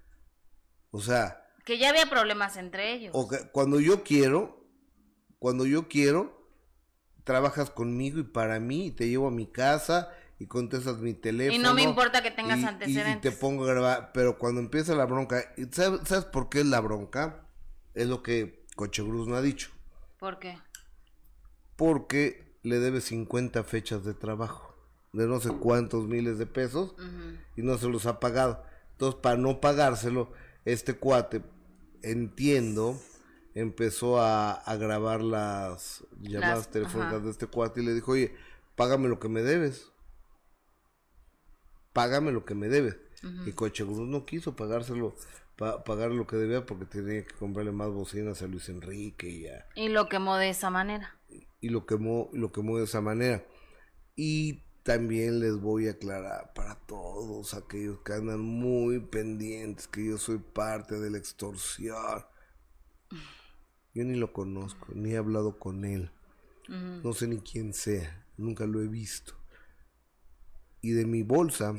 [0.91, 1.45] O sea...
[1.63, 3.11] Que ya había problemas entre ellos.
[3.15, 4.65] O cuando yo quiero,
[5.39, 6.49] cuando yo quiero,
[7.23, 11.55] trabajas conmigo y para mí, y te llevo a mi casa y contestas mi teléfono.
[11.55, 13.31] Y no me importa que tengas antecedentes.
[13.31, 16.65] Y, te pongo a grabar, pero cuando empieza la bronca, ¿sabes, ¿sabes por qué es
[16.65, 17.47] la bronca?
[17.93, 19.69] Es lo que Cochegruz no ha dicho.
[20.19, 20.57] ¿Por qué?
[21.75, 24.75] Porque le debe 50 fechas de trabajo,
[25.13, 26.95] de no sé cuántos miles de pesos,
[27.55, 28.63] y no se los ha pagado.
[28.91, 30.31] Entonces, para no pagárselo,
[30.65, 31.41] este cuate,
[32.01, 32.99] entiendo,
[33.53, 38.35] empezó a, grabar las llamadas telefónicas de este cuate y le dijo, oye,
[38.75, 39.91] págame lo que me debes.
[41.97, 42.95] Págame lo que me debes.
[43.47, 45.15] Y Cochegruz no quiso pagárselo
[45.55, 49.65] pagar lo que debía porque tenía que comprarle más bocinas a Luis Enrique y ya.
[49.73, 51.17] Y lo quemó de esa manera.
[51.59, 53.43] Y, lo quemó, lo quemó de esa manera.
[54.15, 60.19] Y también les voy a aclarar para todos aquellos que andan muy pendientes que yo
[60.19, 62.23] soy parte de la extorsión.
[63.95, 66.11] Yo ni lo conozco, ni he hablado con él.
[66.67, 69.33] No sé ni quién sea, nunca lo he visto.
[70.81, 71.75] Y de mi bolsa,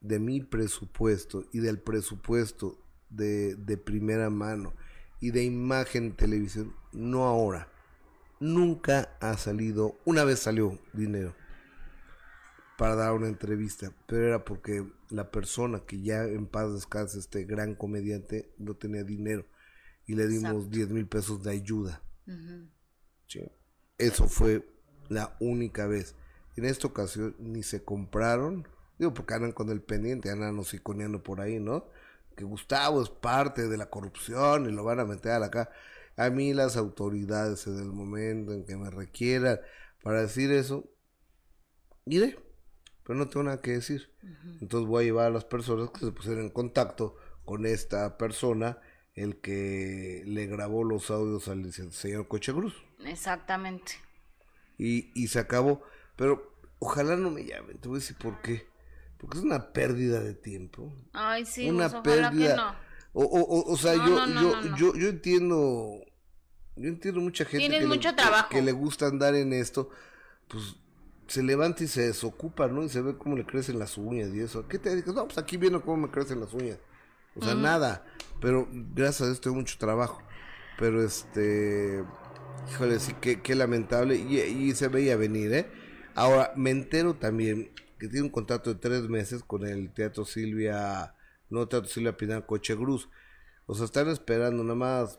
[0.00, 2.78] de mi presupuesto y del presupuesto
[3.08, 4.74] de, primera mano
[5.20, 7.68] y de imagen televisión, no ahora.
[8.38, 11.34] Nunca ha salido, una vez salió dinero
[12.76, 17.44] para dar una entrevista, pero era porque la persona que ya en paz descansa, este
[17.44, 19.46] gran comediante, no tenía dinero
[20.06, 22.02] y le dimos 10 mil pesos de ayuda.
[23.98, 24.68] Eso fue
[25.08, 26.14] la única vez.
[26.56, 28.66] En esta ocasión ni se compraron,
[28.98, 31.86] digo porque andan con el pendiente, andan iconeando por ahí, ¿no?
[32.36, 35.70] que Gustavo es parte de la corrupción y lo van a meter a la cara.
[36.16, 39.58] A mí las autoridades en el momento en que me requieran
[40.02, 40.88] para decir eso,
[42.04, 42.38] iré,
[43.02, 44.12] pero no tengo nada que decir.
[44.60, 48.78] Entonces voy a llevar a las personas que se pusieron en contacto con esta persona,
[49.14, 52.74] el que le grabó los audios al señor Cochegruz.
[53.04, 53.92] Exactamente.
[54.78, 55.82] Y, y se acabó,
[56.16, 58.66] pero ojalá no me llamen, te voy a decir por qué
[59.18, 60.92] porque es una pérdida de tiempo.
[61.12, 62.50] Ay, sí, una pues, pérdida.
[62.50, 62.86] Que no.
[63.12, 66.04] O, o, o, sea, yo, yo, yo, yo entiendo,
[66.76, 68.50] yo entiendo mucha gente que, le, trabajo.
[68.50, 69.88] que le gusta andar en esto,
[70.48, 70.76] pues
[71.26, 72.82] se levanta y se desocupa, ¿no?
[72.82, 74.68] Y se ve cómo le crecen las uñas y eso.
[74.68, 75.14] ¿Qué te dices?
[75.14, 76.78] No, pues aquí viene cómo me crecen las uñas.
[77.36, 78.04] O sea, nada.
[78.40, 80.22] Pero gracias a Dios tengo mucho trabajo.
[80.78, 82.04] Pero este,
[82.70, 84.16] híjole, sí, qué, qué lamentable.
[84.16, 85.70] Y, y se veía venir, ¿eh?
[86.16, 91.14] Ahora, me entero también que tiene un contrato de tres meses con el Teatro Silvia,
[91.50, 93.08] no Teatro Silvia Pinal, Cochegruz.
[93.66, 95.18] O sea, están esperando nada más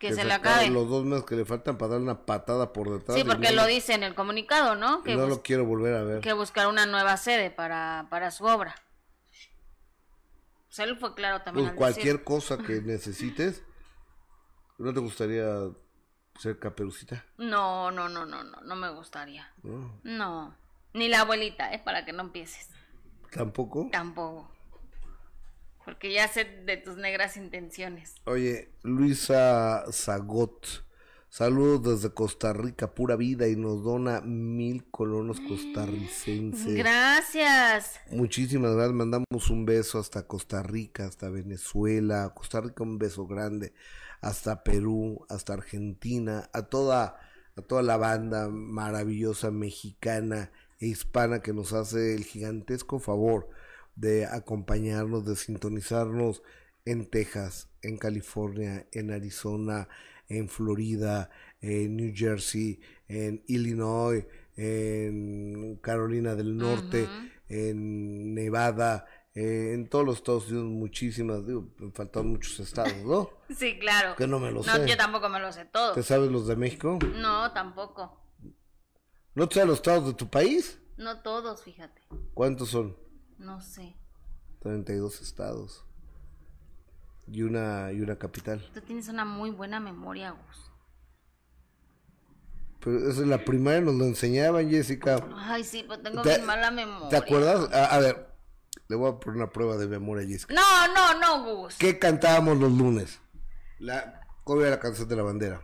[0.00, 0.68] que, se le acabe.
[0.70, 3.16] Los dos meses que le faltan para dar una patada por detrás.
[3.16, 5.04] Sí, porque lo dice en el comunicado, ¿no?
[5.04, 6.20] Que no lo quiero volver a ver.
[6.20, 8.74] Que buscar una nueva sede para, para su obra.
[10.68, 11.66] O sea, él fue claro también.
[11.66, 13.62] Pues cualquier cosa que necesites,
[14.78, 15.70] ¿no te gustaría
[16.42, 17.24] ser caperucita?
[17.38, 19.48] No, no, no, no, no, no me gustaría.
[20.02, 20.54] No.
[20.92, 22.68] Ni la abuelita, es para que no empieces.
[23.30, 23.88] ¿Tampoco?
[23.90, 24.50] Tampoco.
[25.84, 28.16] Porque ya sé de tus negras intenciones.
[28.24, 30.84] Oye, Luisa Zagot.
[31.32, 36.74] Saludos desde Costa Rica, pura vida, y nos dona mil colonos costarricenses.
[36.74, 38.00] Gracias.
[38.10, 38.94] Muchísimas gracias.
[38.94, 43.72] Mandamos un beso hasta Costa Rica, hasta Venezuela, Costa Rica un beso grande,
[44.20, 47.18] hasta Perú, hasta Argentina, a toda,
[47.56, 53.48] a toda la banda maravillosa mexicana e hispana que nos hace el gigantesco favor
[53.96, 56.42] de acompañarnos, de sintonizarnos
[56.84, 59.88] en Texas, en California, en Arizona,
[60.32, 64.24] en Florida, en New Jersey, en Illinois,
[64.56, 67.08] en Carolina del Norte,
[67.48, 73.30] en Nevada, eh, en todos los Estados Unidos, muchísimas, digo, faltan muchos estados, ¿no?
[73.56, 74.14] sí, claro.
[74.16, 74.86] Que no me lo sé.
[74.86, 75.92] Yo tampoco me lo sé todo.
[75.92, 76.98] ¿Te sabes los de México?
[77.16, 78.20] No, tampoco.
[79.34, 80.78] ¿No te sabes los estados de tu país?
[80.96, 82.02] No todos, fíjate.
[82.34, 82.96] ¿Cuántos son?
[83.38, 83.96] No sé.
[84.60, 85.86] 32 estados.
[87.30, 88.66] Y una, y una capital.
[88.74, 90.70] Tú tienes una muy buena memoria, Gus.
[92.80, 95.24] Pero eso en la primaria nos lo enseñaban, Jessica.
[95.36, 97.08] Ay, sí, pues tengo ¿Te- muy mala memoria.
[97.08, 97.72] ¿Te acuerdas?
[97.72, 98.28] A, a ver,
[98.88, 100.52] le voy a poner una prueba de memoria, Jessica.
[100.54, 101.76] No, no, no, Gus.
[101.76, 103.20] ¿Qué cantábamos los lunes?
[103.78, 105.62] La, ¿Cuál era la canción de la bandera?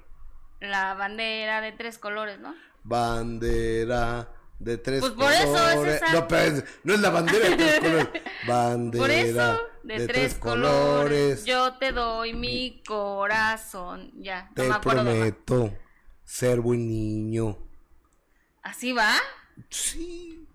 [0.60, 2.54] La bandera de tres colores, ¿no?
[2.84, 4.28] Bandera
[4.60, 6.02] de tres Pues por eso es colores.
[6.02, 6.12] esa.
[6.12, 8.08] No, pero es- no es la bandera de tres colores.
[8.46, 9.58] Bandera Por eso,
[9.96, 14.12] de, tres, colores, yo te doy mi corazón.
[14.16, 15.04] Ya, no Te me acuerdo.
[15.04, 15.14] más.
[15.14, 15.72] prometo
[16.24, 17.56] ser buen niño.
[18.62, 19.14] ¿Así va?
[19.70, 20.46] Sí,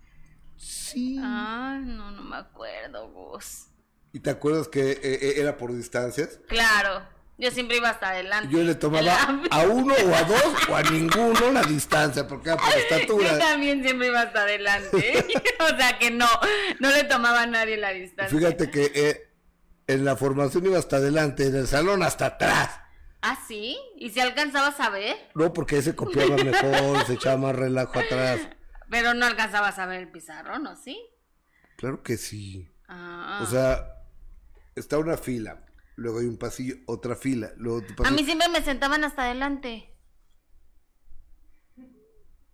[0.56, 1.18] sí.
[1.20, 3.68] Ay, no, no me acuerdo, Gus.
[4.12, 6.40] ¿Y te acuerdas que eh, eh, era por distancias?
[6.48, 7.04] Claro,
[7.38, 8.54] yo siempre iba hasta adelante.
[8.54, 12.58] Yo le tomaba a uno o a dos o a ninguno la distancia, porque era
[12.58, 13.40] por Yo estatura.
[13.40, 15.26] también siempre iba hasta adelante.
[15.60, 16.28] o sea que no,
[16.80, 18.38] no le tomaba a nadie la distancia.
[18.38, 19.34] Fíjate que eh,
[19.88, 22.80] en la formación iba hasta adelante, en el salón hasta atrás.
[23.22, 23.78] ¿Ah, sí?
[23.96, 25.16] ¿Y si alcanzabas a ver?
[25.34, 28.42] No, porque ese copiaba mejor, se echaba más relajo atrás.
[28.90, 30.76] Pero no alcanzabas a ver el pizarrón, ¿no?
[30.76, 31.02] ¿Sí?
[31.78, 32.70] Claro que sí.
[32.88, 33.40] Ah.
[33.42, 34.04] O sea,
[34.76, 35.66] está una fila,
[35.96, 39.90] luego hay un pasillo, otra fila, luego otro a mí siempre me sentaban hasta adelante.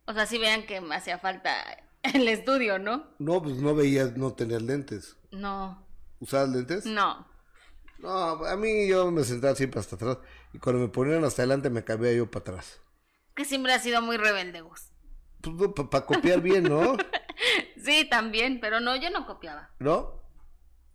[0.05, 1.51] O sea, si vean que me hacía falta
[2.03, 3.07] el estudio, ¿no?
[3.19, 5.17] No, pues no veías, no tenías lentes.
[5.31, 5.85] No,
[6.19, 6.85] ¿Usabas lentes?
[6.85, 7.27] no.
[7.99, 10.19] No, a mí yo me sentaba siempre hasta atrás.
[10.53, 12.79] Y cuando me ponían hasta adelante me cambiaba yo para atrás.
[13.35, 14.93] Que siempre ha sido muy rebelde, Gus.
[15.41, 16.95] Pues para copiar bien, ¿no?
[17.83, 19.71] Sí, también, pero no, yo no copiaba.
[19.79, 20.21] ¿No?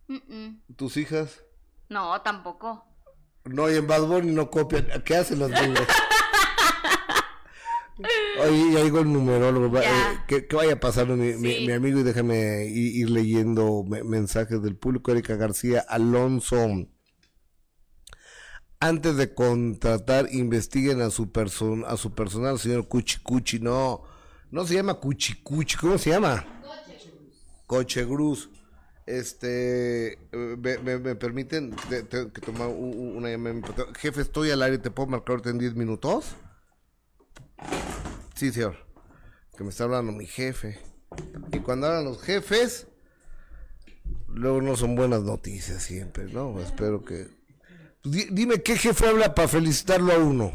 [0.07, 0.61] Mm, mm.
[0.75, 1.43] ¿Tus hijas?
[1.89, 2.85] No, tampoco.
[3.45, 4.87] No, y en Bad Bunny no copian.
[5.05, 5.79] ¿Qué hacen los niños?
[8.41, 9.77] Oye, ya digo el numerólogo.
[9.79, 9.83] eh,
[10.27, 11.65] que, que vaya pasando mi, mi- Sí.
[11.67, 15.11] mi amigo y déjame ir, leyendo me- mensajes del público.
[15.11, 16.57] Erika García Alonso.
[18.81, 23.59] Antes de contratar, investiguen a su, person a su personal, señor Cuchi Cuchi.
[23.59, 24.03] No,
[24.51, 25.77] no se llama Cuchi Cuchi.
[25.77, 26.45] ¿Cómo se llama?
[27.65, 28.49] Coche Gruz.
[29.05, 33.61] Este, eh, me, permiten, que un- una llamada.
[33.99, 36.35] Jefe, estoy al aire, ¿te puedo marcar en 10 minutos?
[38.35, 38.75] Sí, señor.
[39.57, 40.79] Que me está hablando mi jefe.
[41.53, 42.87] Y cuando hablan los jefes,
[44.27, 46.59] luego no son buenas noticias siempre, ¿no?
[46.59, 47.27] Espero que...
[48.03, 50.51] Di- dime qué jefe habla para felicitarlo a uno.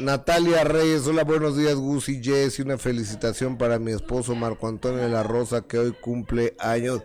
[0.00, 4.66] Natalia Reyes, hola, buenos días, Gus y Jess, y una felicitación para mi esposo Marco
[4.66, 7.02] Antonio de la Rosa, que hoy cumple años.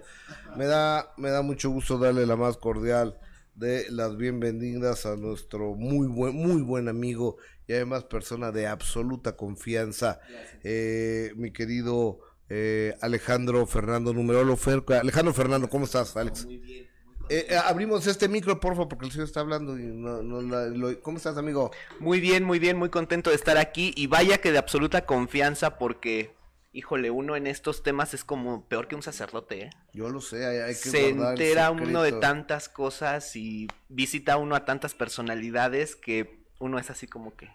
[0.58, 3.20] Me da, me da mucho gusto darle la más cordial
[3.54, 9.36] de las bienvenidas a nuestro muy buen, muy buen amigo y además persona de absoluta
[9.36, 10.20] confianza,
[10.64, 14.58] eh, mi querido eh, Alejandro Fernando Numerolo.
[15.00, 16.48] Alejandro Fernando, ¿cómo estás, Alex?
[16.50, 16.90] Eh,
[17.30, 21.02] eh, abrimos este micro, por favor, porque el señor está hablando y no, no lo-
[21.02, 21.72] ¿Cómo estás, amigo?
[22.00, 25.78] Muy bien, muy bien, muy contento de estar aquí y vaya que de absoluta confianza
[25.78, 26.36] porque,
[26.74, 29.70] híjole, uno en estos temas es como peor que un sacerdote, ¿eh?
[29.94, 34.56] Yo lo sé, hay, hay que Se entera uno de tantas cosas y visita uno
[34.56, 37.50] a tantas personalidades que uno es así como que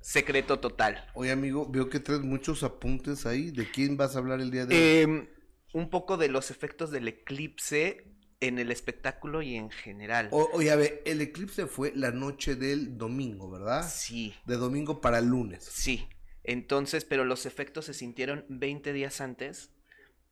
[0.00, 1.06] secreto total.
[1.14, 3.50] Oye, amigo, veo que traes muchos apuntes ahí.
[3.50, 4.80] ¿De quién vas a hablar el día de hoy?
[5.02, 5.28] Em,
[5.74, 8.09] un poco de los efectos del eclipse
[8.40, 10.28] en el espectáculo y en general.
[10.32, 13.86] O- oye, a ver, el eclipse fue la noche del domingo, ¿verdad?
[13.88, 15.64] Sí, De domingo para lunes.
[15.64, 16.08] Sí,
[16.42, 19.70] entonces, pero los efectos se sintieron 20 días antes.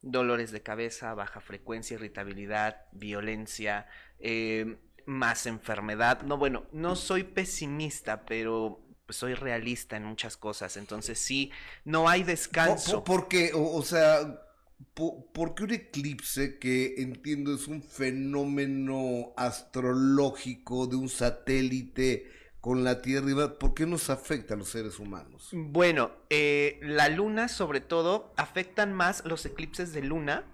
[0.01, 3.89] Dolores de cabeza, baja frecuencia, irritabilidad, violencia,
[4.21, 6.23] eh, más enfermedad.
[6.23, 10.77] No, bueno, no soy pesimista, pero pues, soy realista en muchas cosas.
[10.77, 11.51] Entonces sí,
[11.85, 12.99] no hay descanso.
[13.03, 14.41] po- porque, o, o sea,
[14.95, 23.01] po- porque un eclipse que entiendo es un fenómeno astrológico de un satélite con la
[23.03, 25.51] Tierra, y ¿por qué nos afecta a los seres humanos?
[25.53, 30.45] Bueno, eh, la luna sobre todo afectan más los eclipses de luna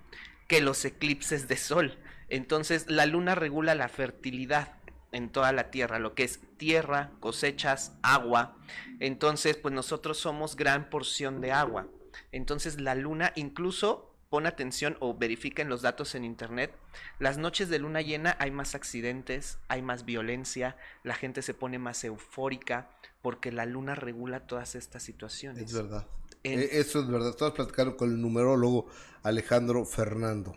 [0.46, 1.98] que los eclipses de sol.
[2.28, 4.76] Entonces la luna regula la fertilidad
[5.12, 8.58] en toda la tierra, lo que es tierra, cosechas, agua.
[9.00, 11.88] Entonces, pues nosotros somos gran porción de agua.
[12.32, 16.74] Entonces la luna incluso pon atención o verifiquen los datos en internet.
[17.20, 21.78] Las noches de luna llena hay más accidentes, hay más violencia, la gente se pone
[21.78, 22.90] más eufórica
[23.22, 25.62] porque la luna regula todas estas situaciones.
[25.62, 26.08] Es verdad.
[26.42, 27.28] En- Eh, eso es verdad.
[27.30, 28.88] Estamos platicando con el numerólogo
[29.22, 30.56] Alejandro Fernando.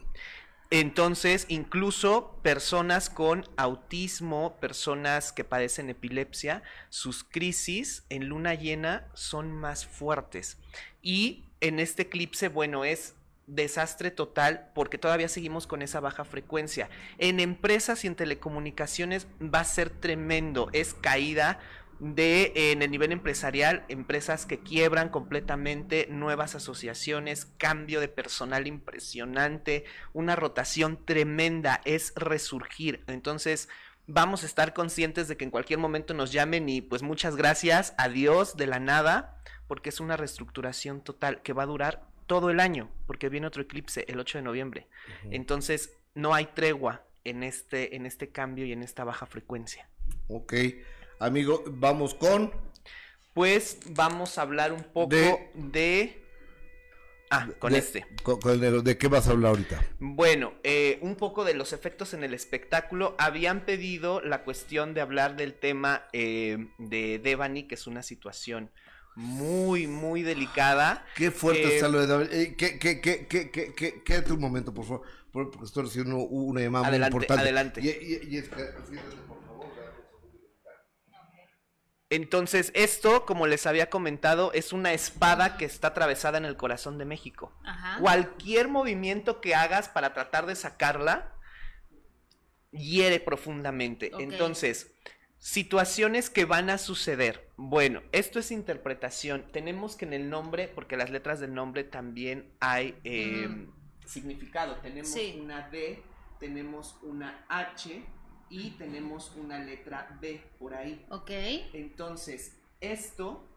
[0.71, 9.51] Entonces, incluso personas con autismo, personas que padecen epilepsia, sus crisis en luna llena son
[9.51, 10.57] más fuertes.
[11.03, 13.13] Y en este eclipse, bueno, es
[13.48, 16.89] desastre total porque todavía seguimos con esa baja frecuencia.
[17.18, 21.60] En empresas y en telecomunicaciones va a ser tremendo, es caída
[22.00, 29.86] de en el nivel empresarial, empresas que quiebran completamente, nuevas asociaciones, cambio de personal impresionante,
[30.14, 33.04] una rotación tremenda, es resurgir.
[33.08, 33.68] Entonces,
[34.06, 37.95] vamos a estar conscientes de que en cualquier momento nos llamen y pues muchas gracias,
[37.98, 42.59] adiós de la nada, porque es una reestructuración total que va a durar todo el
[42.59, 44.88] año, porque viene otro eclipse el 8 de noviembre.
[45.32, 49.89] Entonces, no hay tregua en este, en este cambio y en esta baja frecuencia.
[50.28, 50.53] Ok.
[51.19, 52.51] Amigo, vamos con.
[53.34, 56.23] Pues vamos a hablar un poco de.
[57.30, 58.05] Ah, con este.
[58.84, 59.84] ¿De qué vas a hablar ahorita?
[59.99, 63.15] Bueno, eh, un poco de los efectos en el espectáculo.
[63.19, 68.71] Habían pedido la cuestión de hablar del tema eh, de Devani, que es una situación
[69.18, 71.03] muy, muy delicada.
[71.15, 72.43] Qué fuerte eh, está lo de.
[72.43, 75.01] Eh, ¿Qué, qué, qué, qué, qué, qué, qué, un momento, por favor,
[75.32, 77.41] porque estoy recibiendo una llamada adelante, muy importante.
[77.41, 77.82] Adelante.
[77.82, 78.63] Y, y, y es que,
[82.09, 86.99] entonces, esto, como les había comentado, es una espada que está atravesada en el corazón
[86.99, 87.57] de México.
[87.99, 91.34] Cualquier movimiento que hagas para tratar de sacarla,
[92.72, 94.11] hiere profundamente.
[94.20, 94.91] Entonces,
[95.39, 97.49] situaciones que van a suceder.
[97.57, 99.45] Bueno, esto es interpretación.
[99.51, 103.71] Tenemos que en el nombre, porque las letras del nombre también hay em,
[104.05, 104.77] significado.
[104.77, 106.03] Tenemos una D,
[106.39, 108.03] tenemos una H
[108.49, 111.05] y tenemos una letra B por ahí.
[111.09, 111.31] Ok.
[111.73, 113.47] Entonces, esto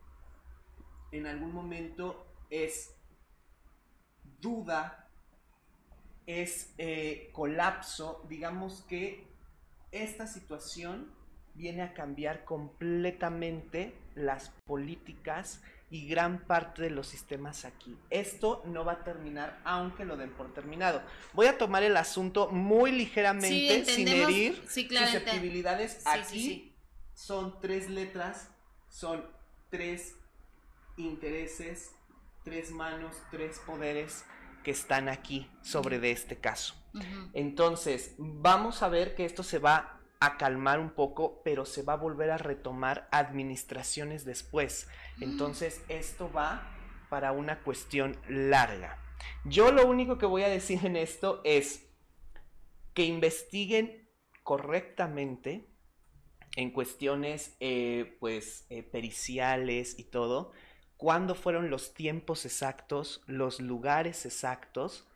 [1.13, 2.95] en algún momento es
[4.41, 5.09] duda,
[6.27, 9.27] es eh, colapso, digamos que
[9.91, 11.13] esta situación
[11.55, 17.97] viene a cambiar completamente las políticas y gran parte de los sistemas aquí.
[18.11, 21.03] Esto no va a terminar aunque lo den por terminado.
[21.33, 26.07] Voy a tomar el asunto muy ligeramente sin herir susceptibilidades.
[26.07, 26.73] aquí
[27.15, 28.49] son tres letras,
[28.89, 29.27] son
[29.69, 30.15] tres
[30.97, 31.91] intereses,
[32.45, 34.25] tres manos, tres poderes
[34.63, 36.75] que están aquí sobre de este caso.
[37.33, 41.95] Entonces, vamos a ver que esto se va a calmar un poco, pero se va
[41.95, 44.87] a volver a retomar administraciones después.
[45.21, 46.63] Entonces, esto va
[47.09, 48.99] para una cuestión larga.
[49.45, 51.87] Yo lo único que voy a decir en esto es
[52.95, 54.09] que investiguen
[54.43, 55.67] correctamente
[56.57, 60.53] en cuestiones eh, pues eh, periciales y todo,
[60.97, 65.07] cuándo fueron los tiempos exactos, los lugares exactos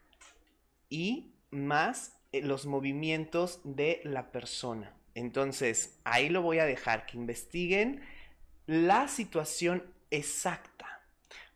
[0.89, 4.93] y más los movimientos de la persona.
[5.15, 8.03] Entonces, ahí lo voy a dejar, que investiguen
[8.67, 11.03] la situación exacta.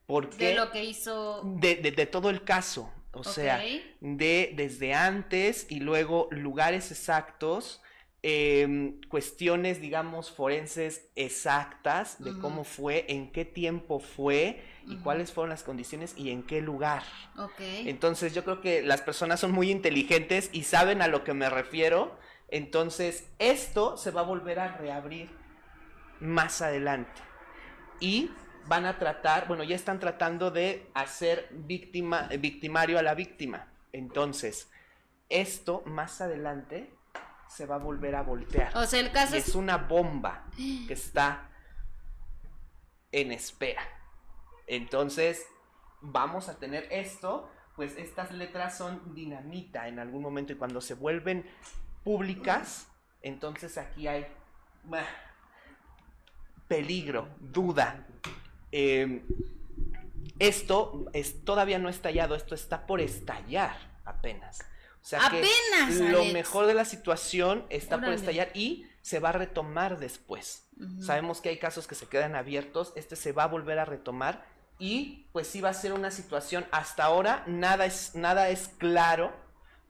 [0.06, 1.42] Porque de lo que hizo.
[1.44, 2.92] De, de, todo el caso.
[3.12, 3.60] O sea,
[4.00, 7.82] de desde antes y luego lugares exactos,
[8.22, 15.50] em, cuestiones, digamos, forenses exactas de cómo fue, en qué tiempo fue y cuáles fueron
[15.50, 17.02] las condiciones y en qué lugar.
[17.58, 21.48] Entonces yo creo que las personas son muy inteligentes y saben a lo que me
[21.48, 22.18] refiero.
[22.48, 25.30] Entonces esto se va a volver a reabrir
[26.20, 27.20] más adelante.
[28.00, 28.30] Y
[28.66, 33.68] van a tratar, bueno, ya están tratando de hacer víctima, victimario a la víctima.
[33.92, 34.70] Entonces,
[35.28, 36.90] esto más adelante
[37.48, 38.76] se va a volver a voltear.
[38.76, 41.50] O sea, el caso es una bomba que está
[43.10, 43.82] en espera.
[44.66, 45.46] Entonces,
[46.00, 50.94] vamos a tener esto, pues estas letras son dinamita en algún momento y cuando se
[50.94, 51.48] vuelven
[52.04, 52.88] públicas,
[53.22, 54.26] entonces aquí hay
[56.68, 58.06] peligro, duda.
[58.70, 59.22] Em,
[60.38, 64.60] esto es, todavía no estallado, esto está por estallar apenas.
[65.02, 69.32] O sea apenas, lo mejor de la situación está por estallar y se va a
[69.32, 70.68] retomar después.
[71.00, 74.46] Sabemos que hay casos que se quedan abiertos, este se va a volver a retomar
[74.78, 79.34] y pues sí va a ser una situación, hasta ahora nada es, nada es claro,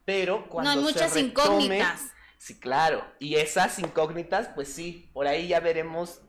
[0.04, 2.12] pero cuando no, hay muchas incógnitas.
[2.38, 6.20] Sí, claro, y esas incógnitas, pues sí, por ahí ya veremos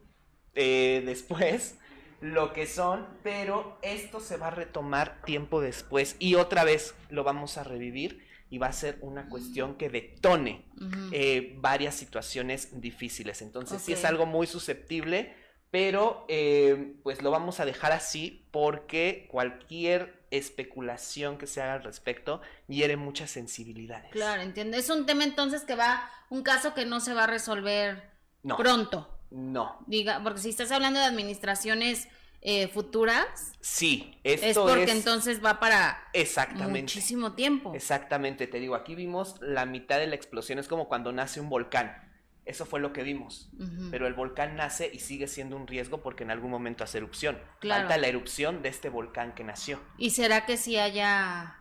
[0.56, 1.76] eh, después
[2.20, 7.24] lo que son, pero esto se va a retomar tiempo después y otra vez lo
[7.24, 10.66] vamos a revivir y va a ser una cuestión que detone
[11.12, 13.42] eh, varias situaciones difíciles.
[13.42, 15.36] Entonces sí es algo muy susceptible,
[15.72, 21.84] pero eh, pues lo vamos a dejar así porque cualquier especulación que se haga al
[21.84, 24.12] respecto hiere muchas sensibilidades.
[24.12, 24.78] Claro, entiendo.
[24.78, 28.10] Es un tema entonces que va, un caso que no se va a resolver
[28.58, 29.16] pronto.
[29.32, 29.84] No.
[29.86, 32.08] Diga, porque si estás hablando de administraciones
[32.42, 36.82] eh, futuras, Sí, es esto porque entonces va para Exactamente.
[36.82, 37.74] muchísimo tiempo.
[37.76, 41.50] Exactamente, te digo, aquí vimos la mitad de la explosión, es como cuando nace un
[41.50, 42.06] volcán.
[42.46, 43.52] Eso fue lo que vimos.
[43.92, 47.38] Pero el volcán nace y sigue siendo un riesgo porque en algún momento hace erupción.
[47.60, 47.82] Claro.
[47.82, 49.80] Falta la erupción de este volcán que nació.
[50.00, 51.58] ¿Y será que si haya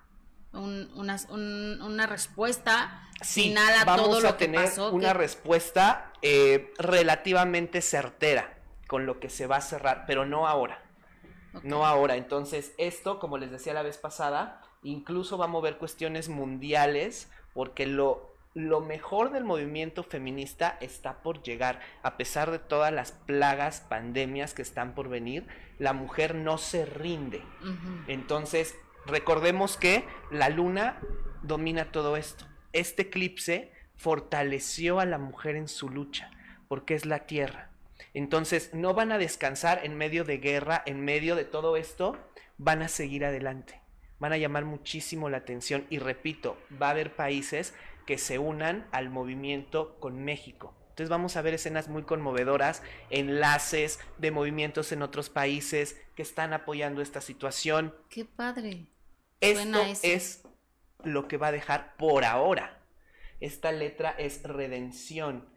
[0.55, 4.91] un- una, un- una respuesta Sí, final a vamos todo lo a que tener pasó?
[4.93, 8.58] una que- respuesta eh, relativamente certera
[8.89, 10.83] con lo que se va a cerrar, pero no ahora.
[11.63, 12.17] No ahora.
[12.17, 17.87] Entonces, esto, como les decía la vez pasada, incluso va a mover cuestiones mundiales, porque
[17.87, 21.81] lo, lo mejor del movimiento feminista está por llegar.
[22.03, 25.47] A pesar de todas las plagas, pandemias que están por venir,
[25.79, 27.43] la mujer no se rinde.
[28.07, 28.75] Entonces,
[29.07, 30.99] recordemos que la luna
[31.43, 32.47] domina todo esto.
[32.73, 36.31] Este eclipse fortaleció a la mujer en su lucha,
[36.69, 37.71] porque es la tierra.
[38.15, 42.17] Entonces, no van a descansar en medio de guerra, en medio de todo esto,
[42.57, 43.81] van a seguir adelante.
[44.19, 47.75] Van a llamar muchísimo la atención y repito, va a haber países
[48.07, 50.75] que se unan al movimiento con México.
[50.99, 56.53] Entonces vamos a ver escenas muy conmovedoras, enlaces de movimientos en otros países que están
[56.53, 57.95] apoyando esta situación.
[58.11, 58.87] Qué padre.
[59.41, 60.43] Esto es
[61.05, 62.83] lo que va a dejar por ahora.
[63.41, 65.49] Esta letra es redención,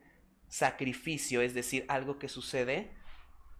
[0.51, 2.91] sacrificio, es decir, algo que sucede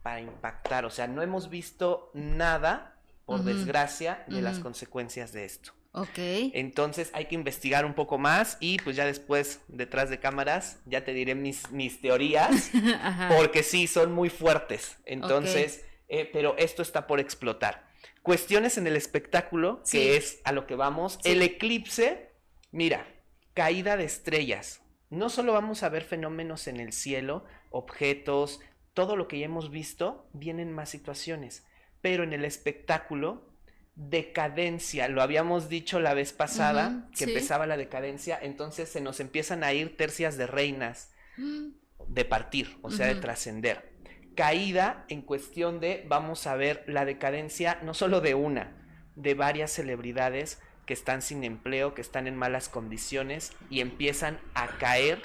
[0.04, 0.86] para impactar.
[0.86, 5.72] O sea, no hemos visto nada, por desgracia, de las consecuencias de esto.
[5.94, 6.18] Ok.
[6.18, 11.04] Entonces hay que investigar un poco más y pues ya después, detrás de cámaras, ya
[11.06, 12.72] te diré mis, mis teorías,
[13.38, 14.98] porque sí, son muy fuertes.
[15.06, 17.88] Entonces, eh, pero esto está por explotar.
[18.22, 19.98] Cuestiones en el espectáculo, Sí.
[19.98, 21.20] que es a lo que vamos.
[21.24, 21.32] Sí.
[21.32, 22.32] El eclipse,
[22.72, 23.08] mira,
[23.54, 24.82] caída de estrellas.
[25.12, 28.60] No solo vamos a ver fenómenos en el cielo, objetos,
[28.96, 31.68] todo lo que ya hemos visto, vienen más situaciones.
[32.02, 33.54] Pero en el espectáculo,
[33.94, 37.32] decadencia, lo habíamos dicho la vez pasada, que sí.
[37.32, 41.74] empezaba la decadencia, entonces se nos empiezan a ir tercias de reinas Mm,
[42.08, 43.92] de partir, o sea, de trascender.
[44.36, 48.76] Caída en cuestión de, vamos a ver la decadencia no solo de una,
[49.16, 54.68] de varias celebridades que están sin empleo, que están en malas condiciones y empiezan a
[54.78, 55.22] caer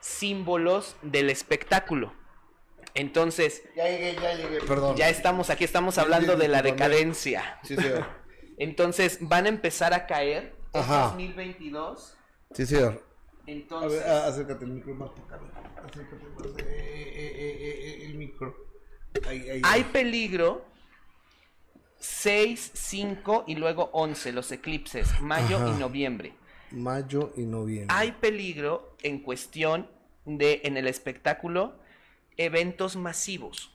[0.00, 2.12] símbolos del espectáculo.
[2.94, 4.96] Entonces, Ya llegué, ya llegué, perdón.
[4.96, 7.58] ya estamos aquí, estamos hablando de la decadencia.
[7.62, 8.04] Sí, señor.
[8.58, 11.02] Entonces, van a empezar a caer en Ajá.
[11.10, 12.16] 2022.
[12.52, 13.04] Sí, señor.
[13.46, 15.82] A Entonces, ver, acércate el micro más para acá.
[15.86, 16.46] Acércate más.
[16.58, 18.54] eh, eh, eh, el micro.
[19.26, 19.60] Ahí, ahí.
[19.64, 20.64] Hay peligro
[22.00, 25.68] 6, 5 y luego 11, los eclipses, mayo Ajá.
[25.68, 26.32] y noviembre.
[26.70, 27.94] Mayo y noviembre.
[27.96, 29.88] Hay peligro en cuestión
[30.24, 31.74] de, en el espectáculo,
[32.36, 33.70] eventos masivos.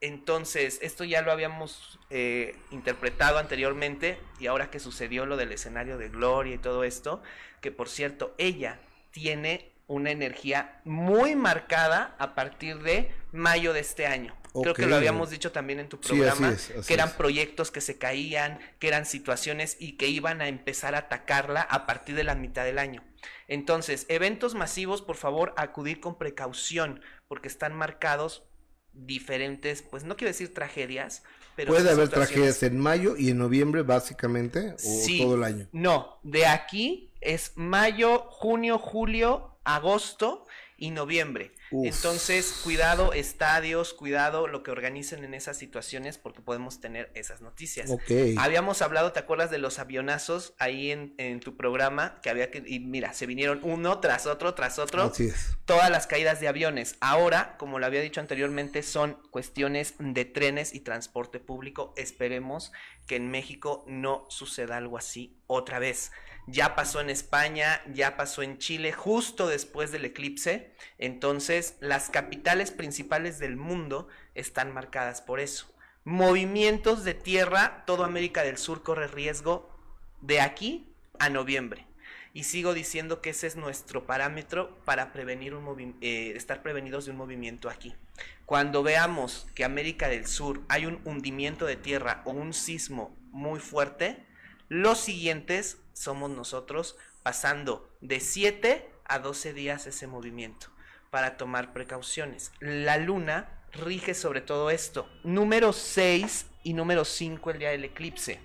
[0.00, 5.96] Entonces, esto ya lo habíamos eh, interpretado anteriormente y ahora que sucedió lo del escenario
[5.96, 7.22] de Gloria y todo esto,
[7.60, 8.80] que por cierto, ella
[9.12, 14.34] tiene una energía muy marcada a partir de mayo de este año.
[14.54, 17.08] Creo que lo habíamos dicho también en tu Sí, programa, así es, así que eran
[17.08, 17.14] es.
[17.14, 21.86] proyectos que se caían, que eran situaciones y que iban a empezar a atacarla a
[21.86, 23.02] partir de la mitad del año.
[23.48, 28.44] Entonces, eventos masivos, por favor, acudir con precaución, porque están marcados
[28.92, 31.22] diferentes, pues no quiero decir tragedias,
[31.56, 35.18] pero Puede haber tragedias en mayo y en noviembre, básicamente, o Sí.
[35.18, 35.68] todo el año.
[35.72, 40.46] No, de aquí es mayo, junio, julio, agosto
[40.82, 41.52] y noviembre.
[41.70, 41.86] Uf.
[41.86, 47.88] Entonces, cuidado estadios, cuidado lo que organicen en esas situaciones porque podemos tener esas noticias.
[47.88, 48.10] Ok.
[48.36, 52.20] Habíamos hablado, ¿te acuerdas de los avionazos ahí en, en tu programa?
[52.20, 55.56] Que había que, y mira, se vinieron uno tras otro, tras otro, Así es.
[55.66, 56.96] todas las caídas de aviones.
[57.00, 61.94] Ahora, como lo había dicho anteriormente, son cuestiones de trenes y transporte público.
[61.96, 62.72] Esperemos
[63.06, 66.10] que en México no suceda algo así otra vez.
[66.46, 70.72] Ya pasó en España, ya pasó en Chile, justo después del eclipse.
[70.98, 75.72] Entonces, las capitales principales del mundo están marcadas por eso.
[76.04, 79.70] Movimientos de tierra, toda América del Sur corre riesgo
[80.20, 81.86] de aquí a noviembre.
[82.34, 87.12] Y sigo diciendo que ese es nuestro parámetro para prevenir un eh, estar prevenidos de
[87.12, 87.94] un movimiento aquí.
[88.46, 93.60] Cuando veamos que América del Sur hay un hundimiento de tierra o un sismo muy
[93.60, 94.24] fuerte,
[94.68, 100.68] los siguientes somos nosotros pasando de 7 a 12 días ese movimiento
[101.10, 102.52] para tomar precauciones.
[102.60, 105.08] La luna rige sobre todo esto.
[105.24, 108.40] Número 6 y número 5 el día del eclipse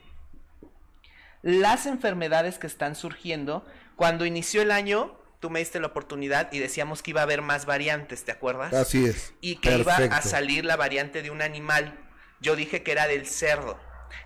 [1.42, 3.66] las enfermedades que están surgiendo.
[3.96, 7.42] Cuando inició el año, tú me diste la oportunidad y decíamos que iba a haber
[7.42, 8.74] más variantes, ¿te acuerdas?
[8.74, 9.34] Así es.
[9.42, 11.98] y que iba a salir la variante de un animal.
[12.42, 13.80] Yo dije que era del cerdo.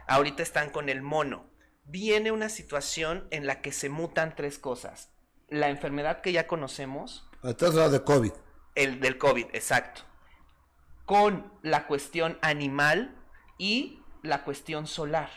[0.07, 1.45] Ahorita están con el mono.
[1.83, 5.09] Viene una situación en la que se mutan tres cosas.
[5.49, 7.29] La enfermedad que ya conocemos.
[7.43, 8.31] Estás hablando de COVID.
[8.75, 10.01] El del COVID, exacto.
[11.05, 13.15] Con la cuestión animal
[13.57, 15.29] y la cuestión solar.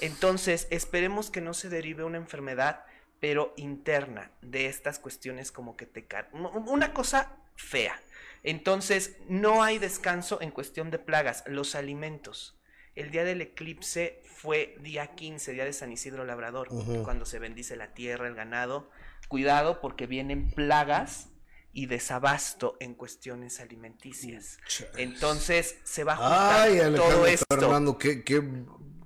[0.00, 2.84] Entonces, esperemos que no se derive una enfermedad,
[3.18, 6.06] pero interna, de estas cuestiones como que te...
[6.32, 8.00] Una cosa fea.
[8.42, 11.44] Entonces, no hay descanso en cuestión de plagas.
[11.46, 12.57] Los alimentos.
[12.98, 16.68] El día del eclipse fue día 15, día de San Isidro Labrador,
[17.04, 18.90] cuando se bendice la tierra, el ganado.
[19.28, 21.28] Cuidado porque vienen plagas
[21.72, 24.58] y desabasto en cuestiones alimenticias.
[24.96, 27.98] Entonces se va a juntar todo esto.
[27.98, 28.42] qué, qué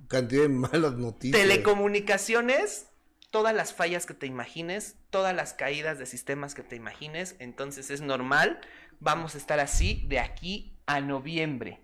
[0.07, 1.39] cantidad de malas noticias.
[1.39, 2.87] Telecomunicaciones,
[3.29, 7.91] todas las fallas que te imagines, todas las caídas de sistemas que te imagines, entonces
[7.91, 8.59] es normal,
[8.99, 11.82] vamos a estar así de aquí a noviembre.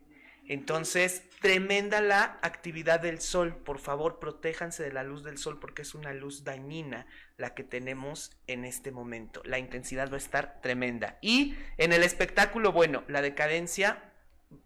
[0.49, 3.55] Entonces, tremenda la actividad del sol.
[3.55, 7.05] Por favor, protéjanse de la luz del sol porque es una luz dañina
[7.37, 9.43] la que tenemos en este momento.
[9.45, 11.19] La intensidad va a estar tremenda.
[11.21, 14.11] Y en el espectáculo, bueno, la decadencia,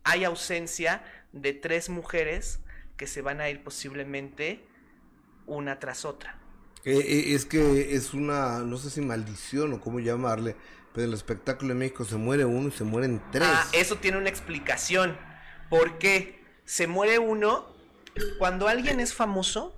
[0.06, 1.04] hay ausencia
[1.34, 2.62] de tres mujeres
[2.96, 4.66] que se van a ir posiblemente
[5.48, 6.40] una tras otra.
[6.86, 10.56] Eh, eh, es que es una, no sé si maldición o cómo llamarle,
[10.94, 13.50] pero en el espectáculo de México se muere uno y se mueren tres.
[13.52, 15.33] Ah, eso tiene una explicación.
[15.74, 16.40] ¿Por qué?
[16.66, 17.66] Se muere uno
[18.38, 19.76] cuando alguien es famoso,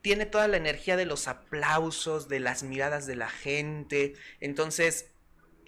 [0.00, 4.14] tiene toda la energía de los aplausos, de las miradas de la gente.
[4.40, 5.10] Entonces,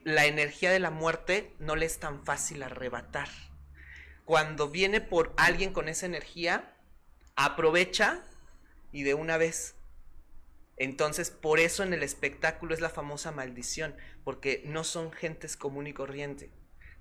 [0.03, 3.29] la energía de la muerte no le es tan fácil arrebatar.
[4.25, 6.75] Cuando viene por alguien con esa energía,
[7.37, 8.25] aprovecha
[8.93, 9.75] y de una vez.
[10.79, 13.95] Entonces, por eso en el espectáculo es la famosa maldición,
[14.25, 16.49] porque no son gentes común y corriente.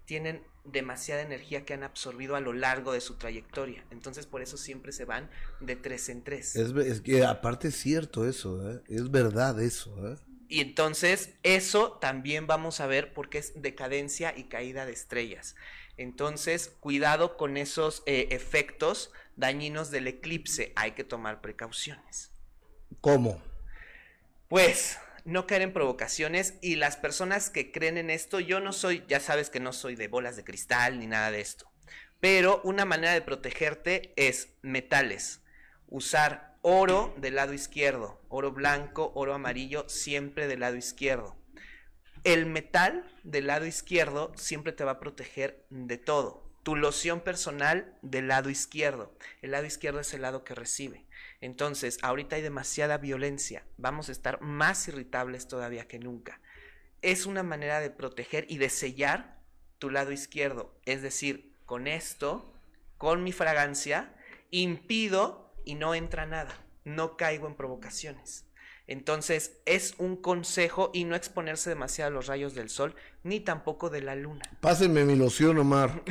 [0.10, 3.86] Tienen demasiada energía que han absorbido a lo largo de su trayectoria.
[3.92, 5.30] Entonces por eso siempre se van
[5.60, 6.56] de tres en tres.
[6.56, 8.82] Es, que aparte es cierto eso, ¿eh?
[8.88, 10.12] es verdad eso.
[10.12, 10.18] ¿eh?
[10.48, 15.56] Y entonces eso también vamos a ver porque es decadencia y caída de estrellas.
[15.96, 20.74] Entonces cuidado con esos eh, efectos dañinos del eclipse.
[20.76, 22.32] Hay que tomar precauciones.
[23.00, 23.40] ¿Cómo?
[24.48, 29.04] Pues no caer en provocaciones y las personas que creen en esto, yo no soy,
[29.08, 31.72] ya sabes que no soy de bolas de cristal ni nada de esto,
[32.20, 35.42] pero una manera de protegerte es metales,
[35.88, 41.38] usar oro del lado izquierdo, oro blanco, oro amarillo, siempre del lado izquierdo.
[42.24, 46.44] El metal del lado izquierdo siempre te va a proteger de todo.
[46.64, 49.16] Tu loción personal del lado izquierdo.
[49.42, 51.06] El lado izquierdo es el lado que recibe.
[51.42, 56.42] Entonces, ahorita hay demasiada violencia, vamos a estar más irritables todavía que nunca.
[57.02, 59.40] Es una manera de proteger y de sellar
[59.78, 62.54] tu lado izquierdo, es decir, con esto,
[62.98, 64.14] con mi fragancia,
[64.52, 68.46] impido y no entra nada, no caigo en provocaciones.
[68.90, 73.92] Entonces es un consejo y no exponerse demasiado a los rayos del sol ni tampoco
[73.92, 74.42] de la luna.
[74.62, 76.02] Pásenme mi loción, Omar.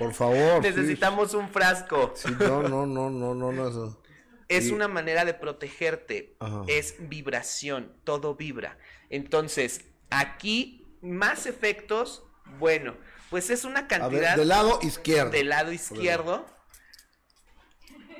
[0.00, 0.60] Por favor.
[0.60, 2.12] Necesitamos un frasco.
[2.40, 3.68] no, no, no, no, no, no.
[3.68, 4.02] Eso.
[4.48, 6.36] Es una manera de protegerte.
[6.66, 8.76] Es vibración, todo vibra.
[9.08, 12.24] Entonces, aquí más efectos,
[12.58, 12.96] bueno,
[13.30, 14.36] pues es una cantidad.
[14.36, 15.30] del lado izquierdo.
[15.30, 16.46] Del lado izquierdo.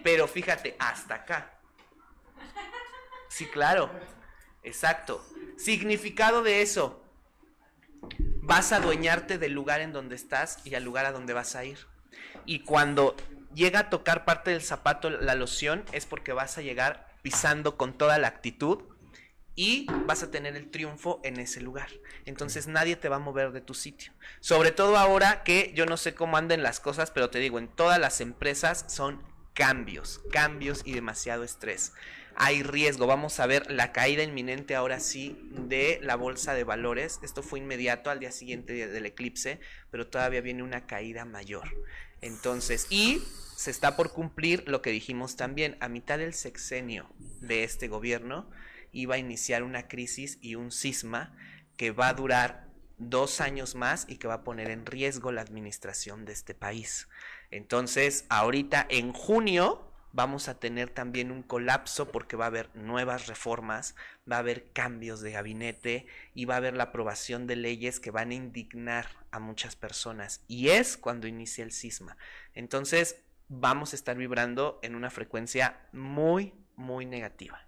[0.05, 1.59] Pero fíjate, hasta acá.
[3.29, 3.91] Sí, claro.
[4.63, 5.25] Exacto.
[5.57, 7.03] Significado de eso.
[8.43, 11.65] Vas a adueñarte del lugar en donde estás y al lugar a donde vas a
[11.65, 11.79] ir.
[12.47, 13.17] Y cuando
[13.55, 17.97] llega a tocar parte del zapato la loción es porque vas a llegar pisando con
[17.97, 18.85] toda la actitud
[19.55, 21.89] y vas a tener el triunfo en ese lugar.
[22.25, 24.13] Entonces nadie te va a mover de tu sitio.
[24.41, 27.69] Sobre todo ahora que yo no sé cómo anden las cosas, pero te digo, en
[27.69, 29.21] todas las empresas son
[29.55, 31.93] cambios, cambios y demasiado estrés
[32.41, 33.09] hay riesgo.
[33.09, 37.19] Vamos a ver la caída inminente ahora sí de la bolsa de valores.
[37.23, 39.59] Esto fue inmediato al día siguiente del eclipse,
[39.91, 41.69] pero todavía viene una caída mayor.
[42.21, 43.21] Entonces, y
[43.57, 47.11] se está por cumplir lo que dijimos también, a mitad del sexenio
[47.41, 48.49] de este gobierno
[48.93, 51.37] iba a iniciar una crisis y un cisma
[51.77, 52.69] que va a durar
[52.99, 57.09] dos años más y que va a poner en riesgo la administración de este país.
[57.51, 63.27] Entonces, ahorita en junio vamos a tener también un colapso porque va a haber nuevas
[63.27, 63.95] reformas,
[64.31, 68.11] va a haber cambios de gabinete y va a haber la aprobación de leyes que
[68.11, 70.43] van a indignar a muchas personas.
[70.49, 72.17] Y es cuando inicia el cisma.
[72.55, 77.67] Entonces vamos a estar vibrando en una frecuencia muy, muy negativa.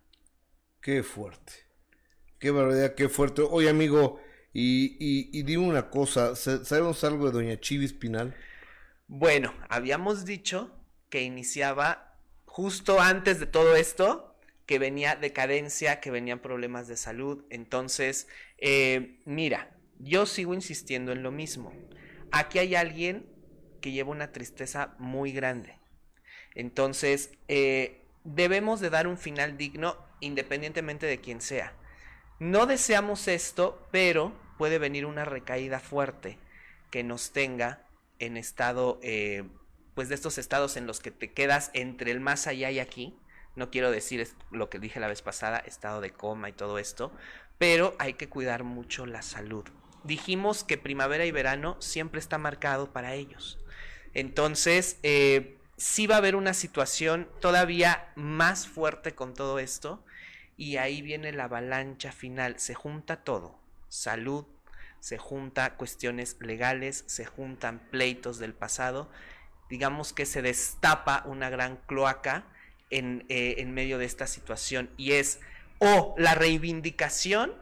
[0.80, 1.52] Qué fuerte.
[2.38, 3.42] Qué barbaridad, qué fuerte.
[3.42, 4.18] Oye, amigo,
[4.52, 8.34] y, y, dime una cosa, ¿sabemos algo de Doña Chivis Pinal?
[9.06, 10.74] Bueno, habíamos dicho
[11.08, 12.09] que iniciaba
[12.60, 14.36] justo antes de todo esto,
[14.66, 17.42] que venía decadencia, que venían problemas de salud.
[17.48, 21.72] Entonces, eh, mira, yo sigo insistiendo en lo mismo.
[22.32, 23.24] Aquí hay alguien
[23.80, 25.78] que lleva una tristeza muy grande.
[26.54, 31.72] Entonces, eh, debemos de dar un final digno independientemente de quién sea.
[32.40, 36.36] No deseamos esto, pero puede venir una recaída fuerte
[36.90, 37.86] que nos tenga
[38.18, 39.44] en estado, eh,
[39.94, 43.16] pues de estos estados en los que te quedas entre el más allá y aquí.
[43.56, 47.12] No quiero decir lo que dije la vez pasada, estado de coma y todo esto,
[47.58, 49.64] pero hay que cuidar mucho la salud.
[50.04, 53.58] Dijimos que primavera y verano siempre está marcado para ellos.
[54.14, 60.04] Entonces, eh, sí va a haber una situación todavía más fuerte con todo esto
[60.56, 62.58] y ahí viene la avalancha final.
[62.58, 64.46] Se junta todo, salud,
[65.00, 69.10] se junta cuestiones legales, se juntan pleitos del pasado,
[69.70, 72.44] digamos que se destapa una gran cloaca
[72.90, 75.40] en, eh, en medio de esta situación y es
[75.78, 77.54] o la reivindicación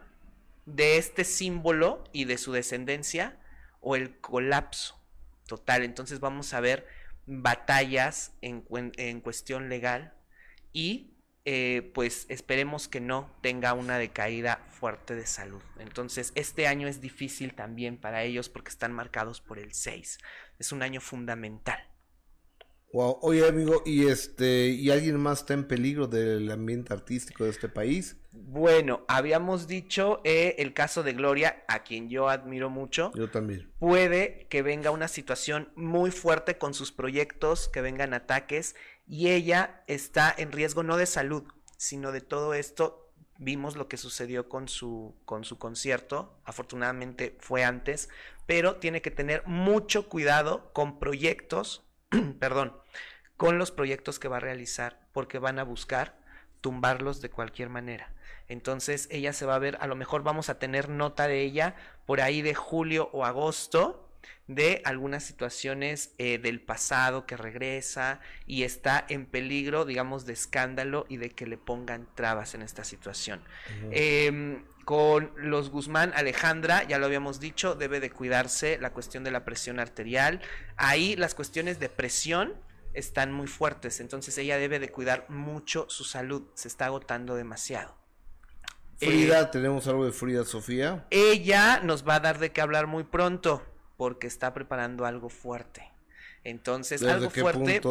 [0.65, 3.37] de este símbolo y de su descendencia
[3.79, 4.99] o el colapso
[5.47, 5.83] total.
[5.83, 6.87] Entonces vamos a ver
[7.25, 8.65] batallas en,
[8.97, 10.13] en cuestión legal
[10.73, 11.13] y
[11.45, 15.61] eh, pues esperemos que no tenga una decaída fuerte de salud.
[15.79, 20.19] Entonces, este año es difícil también para ellos porque están marcados por el 6.
[20.59, 21.87] Es un año fundamental.
[22.91, 23.19] Wow.
[23.21, 27.69] Oye, amigo, ¿y este y alguien más está en peligro del ambiente artístico de este
[27.69, 28.17] país?
[28.31, 33.11] Bueno, habíamos dicho eh, el caso de Gloria, a quien yo admiro mucho.
[33.13, 33.71] Yo también.
[33.77, 38.75] Puede que venga una situación muy fuerte con sus proyectos, que vengan ataques
[39.05, 41.43] y ella está en riesgo no de salud,
[41.77, 43.11] sino de todo esto.
[43.37, 48.09] Vimos lo que sucedió con su, con su concierto, afortunadamente fue antes,
[48.47, 51.88] pero tiene que tener mucho cuidado con proyectos,
[52.39, 52.75] perdón,
[53.37, 56.17] con los proyectos que va a realizar, porque van a buscar
[56.61, 58.13] tumbarlos de cualquier manera.
[58.47, 61.75] Entonces ella se va a ver, a lo mejor vamos a tener nota de ella
[62.05, 64.08] por ahí de julio o agosto,
[64.49, 71.05] de algunas situaciones eh, del pasado que regresa y está en peligro, digamos, de escándalo
[71.07, 73.43] y de que le pongan trabas en esta situación.
[73.91, 79.29] Em, con los Guzmán, Alejandra, ya lo habíamos dicho, debe de cuidarse la cuestión de
[79.29, 80.41] la presión arterial.
[80.77, 82.55] Ahí las cuestiones de presión
[82.95, 87.95] están muy fuertes, entonces ella debe de cuidar mucho su salud, se está agotando demasiado.
[88.97, 91.05] Frida, eh, tenemos algo de Frida Sofía.
[91.11, 93.63] Ella nos va a dar de qué hablar muy pronto
[93.99, 95.91] porque está preparando algo fuerte.
[96.45, 97.81] Entonces, algo fuerte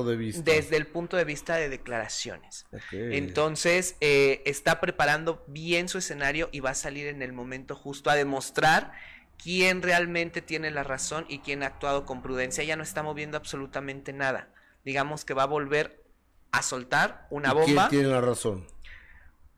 [0.42, 2.64] desde el punto de vista de declaraciones.
[2.92, 8.08] Entonces, eh, está preparando bien su escenario y va a salir en el momento justo
[8.08, 8.92] a demostrar
[9.36, 12.64] quién realmente tiene la razón y quién ha actuado con prudencia.
[12.64, 14.48] Ya no está moviendo absolutamente nada.
[14.86, 16.02] Digamos que va a volver
[16.52, 17.90] a soltar una bomba.
[17.90, 18.66] ¿Quién tiene la razón?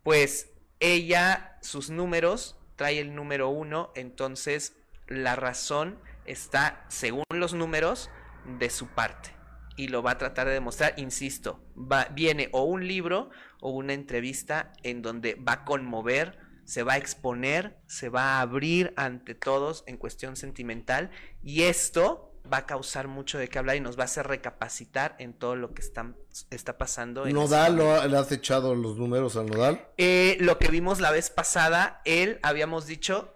[0.02, 4.72] Pues ella, sus números, trae el número uno, entonces
[5.06, 8.10] la razón está, según los números,
[8.58, 9.30] de su parte.
[9.76, 13.94] Y lo va a tratar de demostrar, insisto, va, viene o un libro o una
[13.94, 19.34] entrevista en donde va a conmover, se va a exponer, se va a abrir ante
[19.34, 21.10] todos en cuestión sentimental
[21.42, 25.14] y esto va a causar mucho de qué hablar y nos va a hacer recapacitar
[25.18, 26.14] en todo lo que está,
[26.50, 27.26] está pasando.
[27.26, 29.86] En ¿Nodal le has echado los números a Nodal?
[29.98, 33.34] Eh, lo que vimos la vez pasada, él habíamos dicho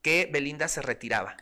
[0.00, 1.36] que Belinda se retiraba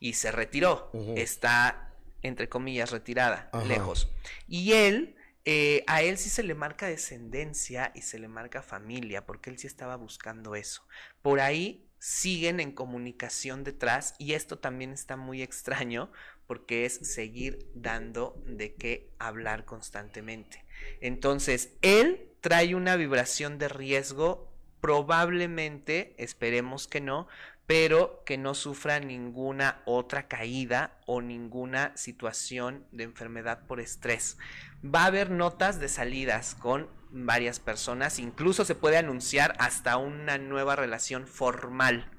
[0.00, 0.90] y se retiró.
[1.14, 4.10] Está, entre comillas, retirada, lejos.
[4.48, 9.26] Y él, eh, a él sí se le marca descendencia y se le marca familia,
[9.26, 10.82] porque él sí estaba buscando eso.
[11.22, 16.10] Por ahí siguen en comunicación detrás y esto también está muy extraño
[16.46, 20.64] porque es seguir dando de qué hablar constantemente.
[21.00, 27.28] Entonces, él trae una vibración de riesgo, probablemente, esperemos que no,
[27.70, 34.38] pero que no sufra ninguna otra caída o ninguna situación de enfermedad por estrés.
[34.84, 40.36] Va a haber notas de salidas con varias personas, incluso se puede anunciar hasta una
[40.36, 42.10] nueva relación formal.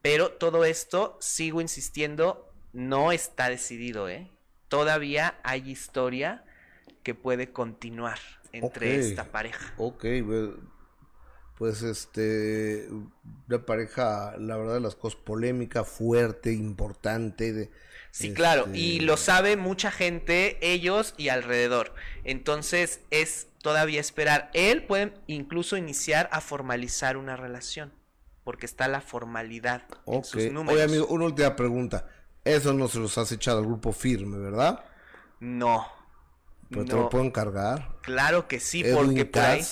[0.00, 4.30] Pero todo esto, sigo insistiendo, no está decidido, ¿eh?
[4.68, 6.46] Todavía hay historia
[7.02, 8.20] que puede continuar
[8.52, 9.74] entre esta pareja.
[9.76, 10.06] Ok,
[11.56, 12.88] pues este
[13.48, 17.70] una pareja la verdad las cosas polémica fuerte importante de,
[18.10, 21.94] sí claro y este lo sabe mucha gente ellos y alrededor.
[22.24, 24.50] Entonces es todavía esperar.
[24.52, 27.92] Él puede incluso iniciar a formalizar una relación
[28.42, 30.74] porque está la formalidad en sus números.
[30.74, 32.08] Oye amigo una última pregunta.
[32.44, 34.84] Eso no se los has echado al grupo firme verdad
[35.40, 35.86] No.
[36.68, 37.96] ¿Pero te lo puedo encargar?
[38.02, 39.62] Claro que sí, porque por ahí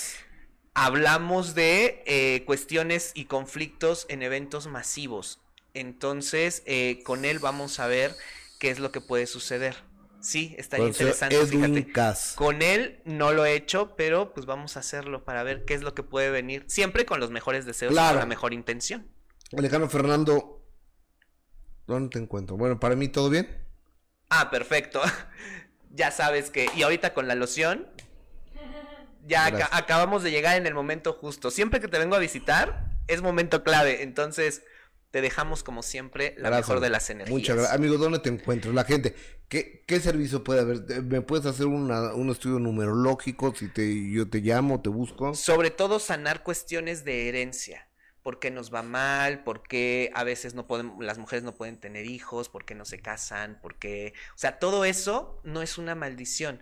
[0.73, 5.39] hablamos de eh, cuestiones y conflictos en eventos masivos.
[5.73, 8.15] Entonces, eh, con él vamos a ver
[8.59, 9.75] qué es lo que puede suceder.
[10.23, 11.91] Sí, estaría interesante, fíjate.
[12.35, 15.81] Con él no lo he hecho, pero pues vamos a hacerlo para ver qué es
[15.81, 16.63] lo que puede venir.
[16.67, 19.05] Siempre con los mejores deseos y con la mejor intención.
[19.57, 20.65] Alejandro Fernando,
[21.87, 22.55] ¿dónde te encuentro?
[22.55, 23.65] Bueno, para mí todo bien.
[24.29, 25.01] Ah, perfecto.
[25.91, 26.67] ya sabes que.
[26.73, 27.87] Y ahorita con la loción.
[29.25, 31.51] Ya acabamos de llegar en el momento justo.
[31.51, 34.03] Siempre que te vengo a visitar, es momento clave.
[34.03, 34.63] Entonces,
[35.13, 37.31] te dejamos como siempre la mejor de las energías.
[37.31, 37.75] Muchas gracias.
[37.75, 38.73] Amigo, ¿dónde te encuentro?
[38.73, 39.15] La gente,
[39.47, 41.03] ¿qué, qué servicio puede haber?
[41.03, 45.35] ¿Me puedes hacer un estudio numerológico si te, yo te llamo, te busco?
[45.35, 47.87] Sobre todo sanar cuestiones de herencia.
[48.23, 49.43] ¿Por qué nos va mal?
[49.43, 52.49] ¿Por qué a veces no podemos, las mujeres no pueden tener hijos?
[52.49, 53.59] ¿Por qué no se casan?
[53.61, 54.13] ¿Por qué?
[54.33, 56.59] O sea, todo eso no es una maldición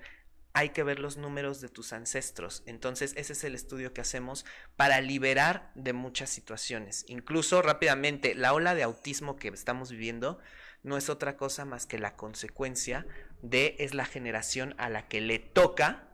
[0.54, 2.64] hay que ver los números de tus ancestros.
[2.66, 4.46] Entonces, ese es el estudio que hacemos
[4.76, 7.06] para liberar de muchas situaciones.
[7.08, 10.40] Incluso rápidamente, la ola de autismo que estamos viviendo
[10.84, 13.06] no es otra cosa más que la consecuencia
[13.42, 16.08] de es la generación a la que le toca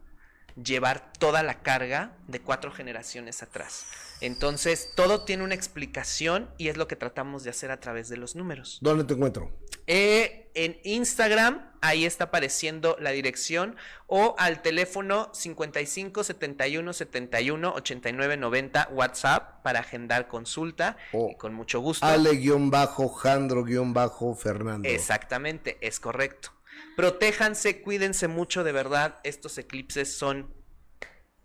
[0.61, 3.85] llevar toda la carga de cuatro generaciones atrás.
[4.21, 8.17] Entonces, todo tiene una explicación y es lo que tratamos de hacer a través de
[8.17, 8.79] los números.
[8.81, 9.51] ¿Dónde te encuentro?
[9.87, 13.75] Eh, en Instagram, ahí está apareciendo la dirección,
[14.07, 21.79] o al teléfono 55 71 71 89 90 WhatsApp para agendar consulta y con mucho
[21.79, 22.05] gusto.
[22.05, 24.89] Ale-Jandro-Fernando.
[24.89, 26.51] Exactamente, es correcto.
[26.95, 29.19] Protéjanse, cuídense mucho, de verdad.
[29.23, 30.56] Estos eclipses son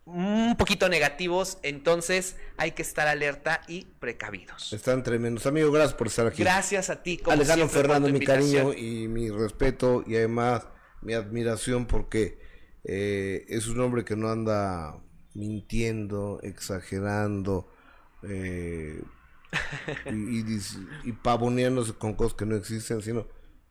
[0.05, 4.73] un poquito negativos, entonces hay que estar alerta y precavidos.
[4.73, 5.47] Están tremendos.
[5.47, 6.43] Amigo, gracias por estar aquí.
[6.43, 7.19] Gracias a ti.
[7.19, 10.67] Como Alejandro Fernando, mi cariño y mi respeto y además
[11.03, 12.39] mi admiración porque
[12.85, 14.99] eh, es un hombre que no anda
[15.35, 17.69] mintiendo, exagerando
[18.23, 19.03] eh,
[20.07, 20.45] y,
[21.05, 23.27] y, pavoneándose con cosas que no existen, sino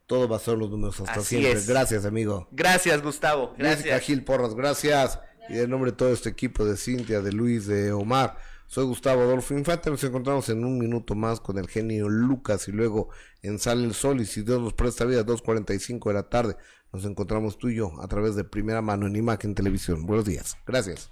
[0.07, 1.61] todo va a ser los números hasta siempre.
[1.65, 2.47] Gracias, amigo.
[2.51, 3.55] Gracias, Gustavo.
[3.57, 4.01] Gracias.
[4.01, 5.19] Gil Porras, gracias.
[5.52, 8.38] Y en nombre de todo este equipo de Cintia, de Luis, de Omar,
[8.68, 9.89] soy Gustavo Adolfo Infante.
[9.89, 13.10] Nos encontramos en un minuto más con el genio Lucas y luego
[13.41, 14.22] en Sale el Sol.
[14.22, 16.56] Y si Dios nos presta vida, 2.45 de la tarde,
[16.93, 20.06] nos encontramos tú y yo a través de primera mano en Imagen Televisión.
[20.06, 20.56] Buenos días.
[20.66, 21.12] Gracias.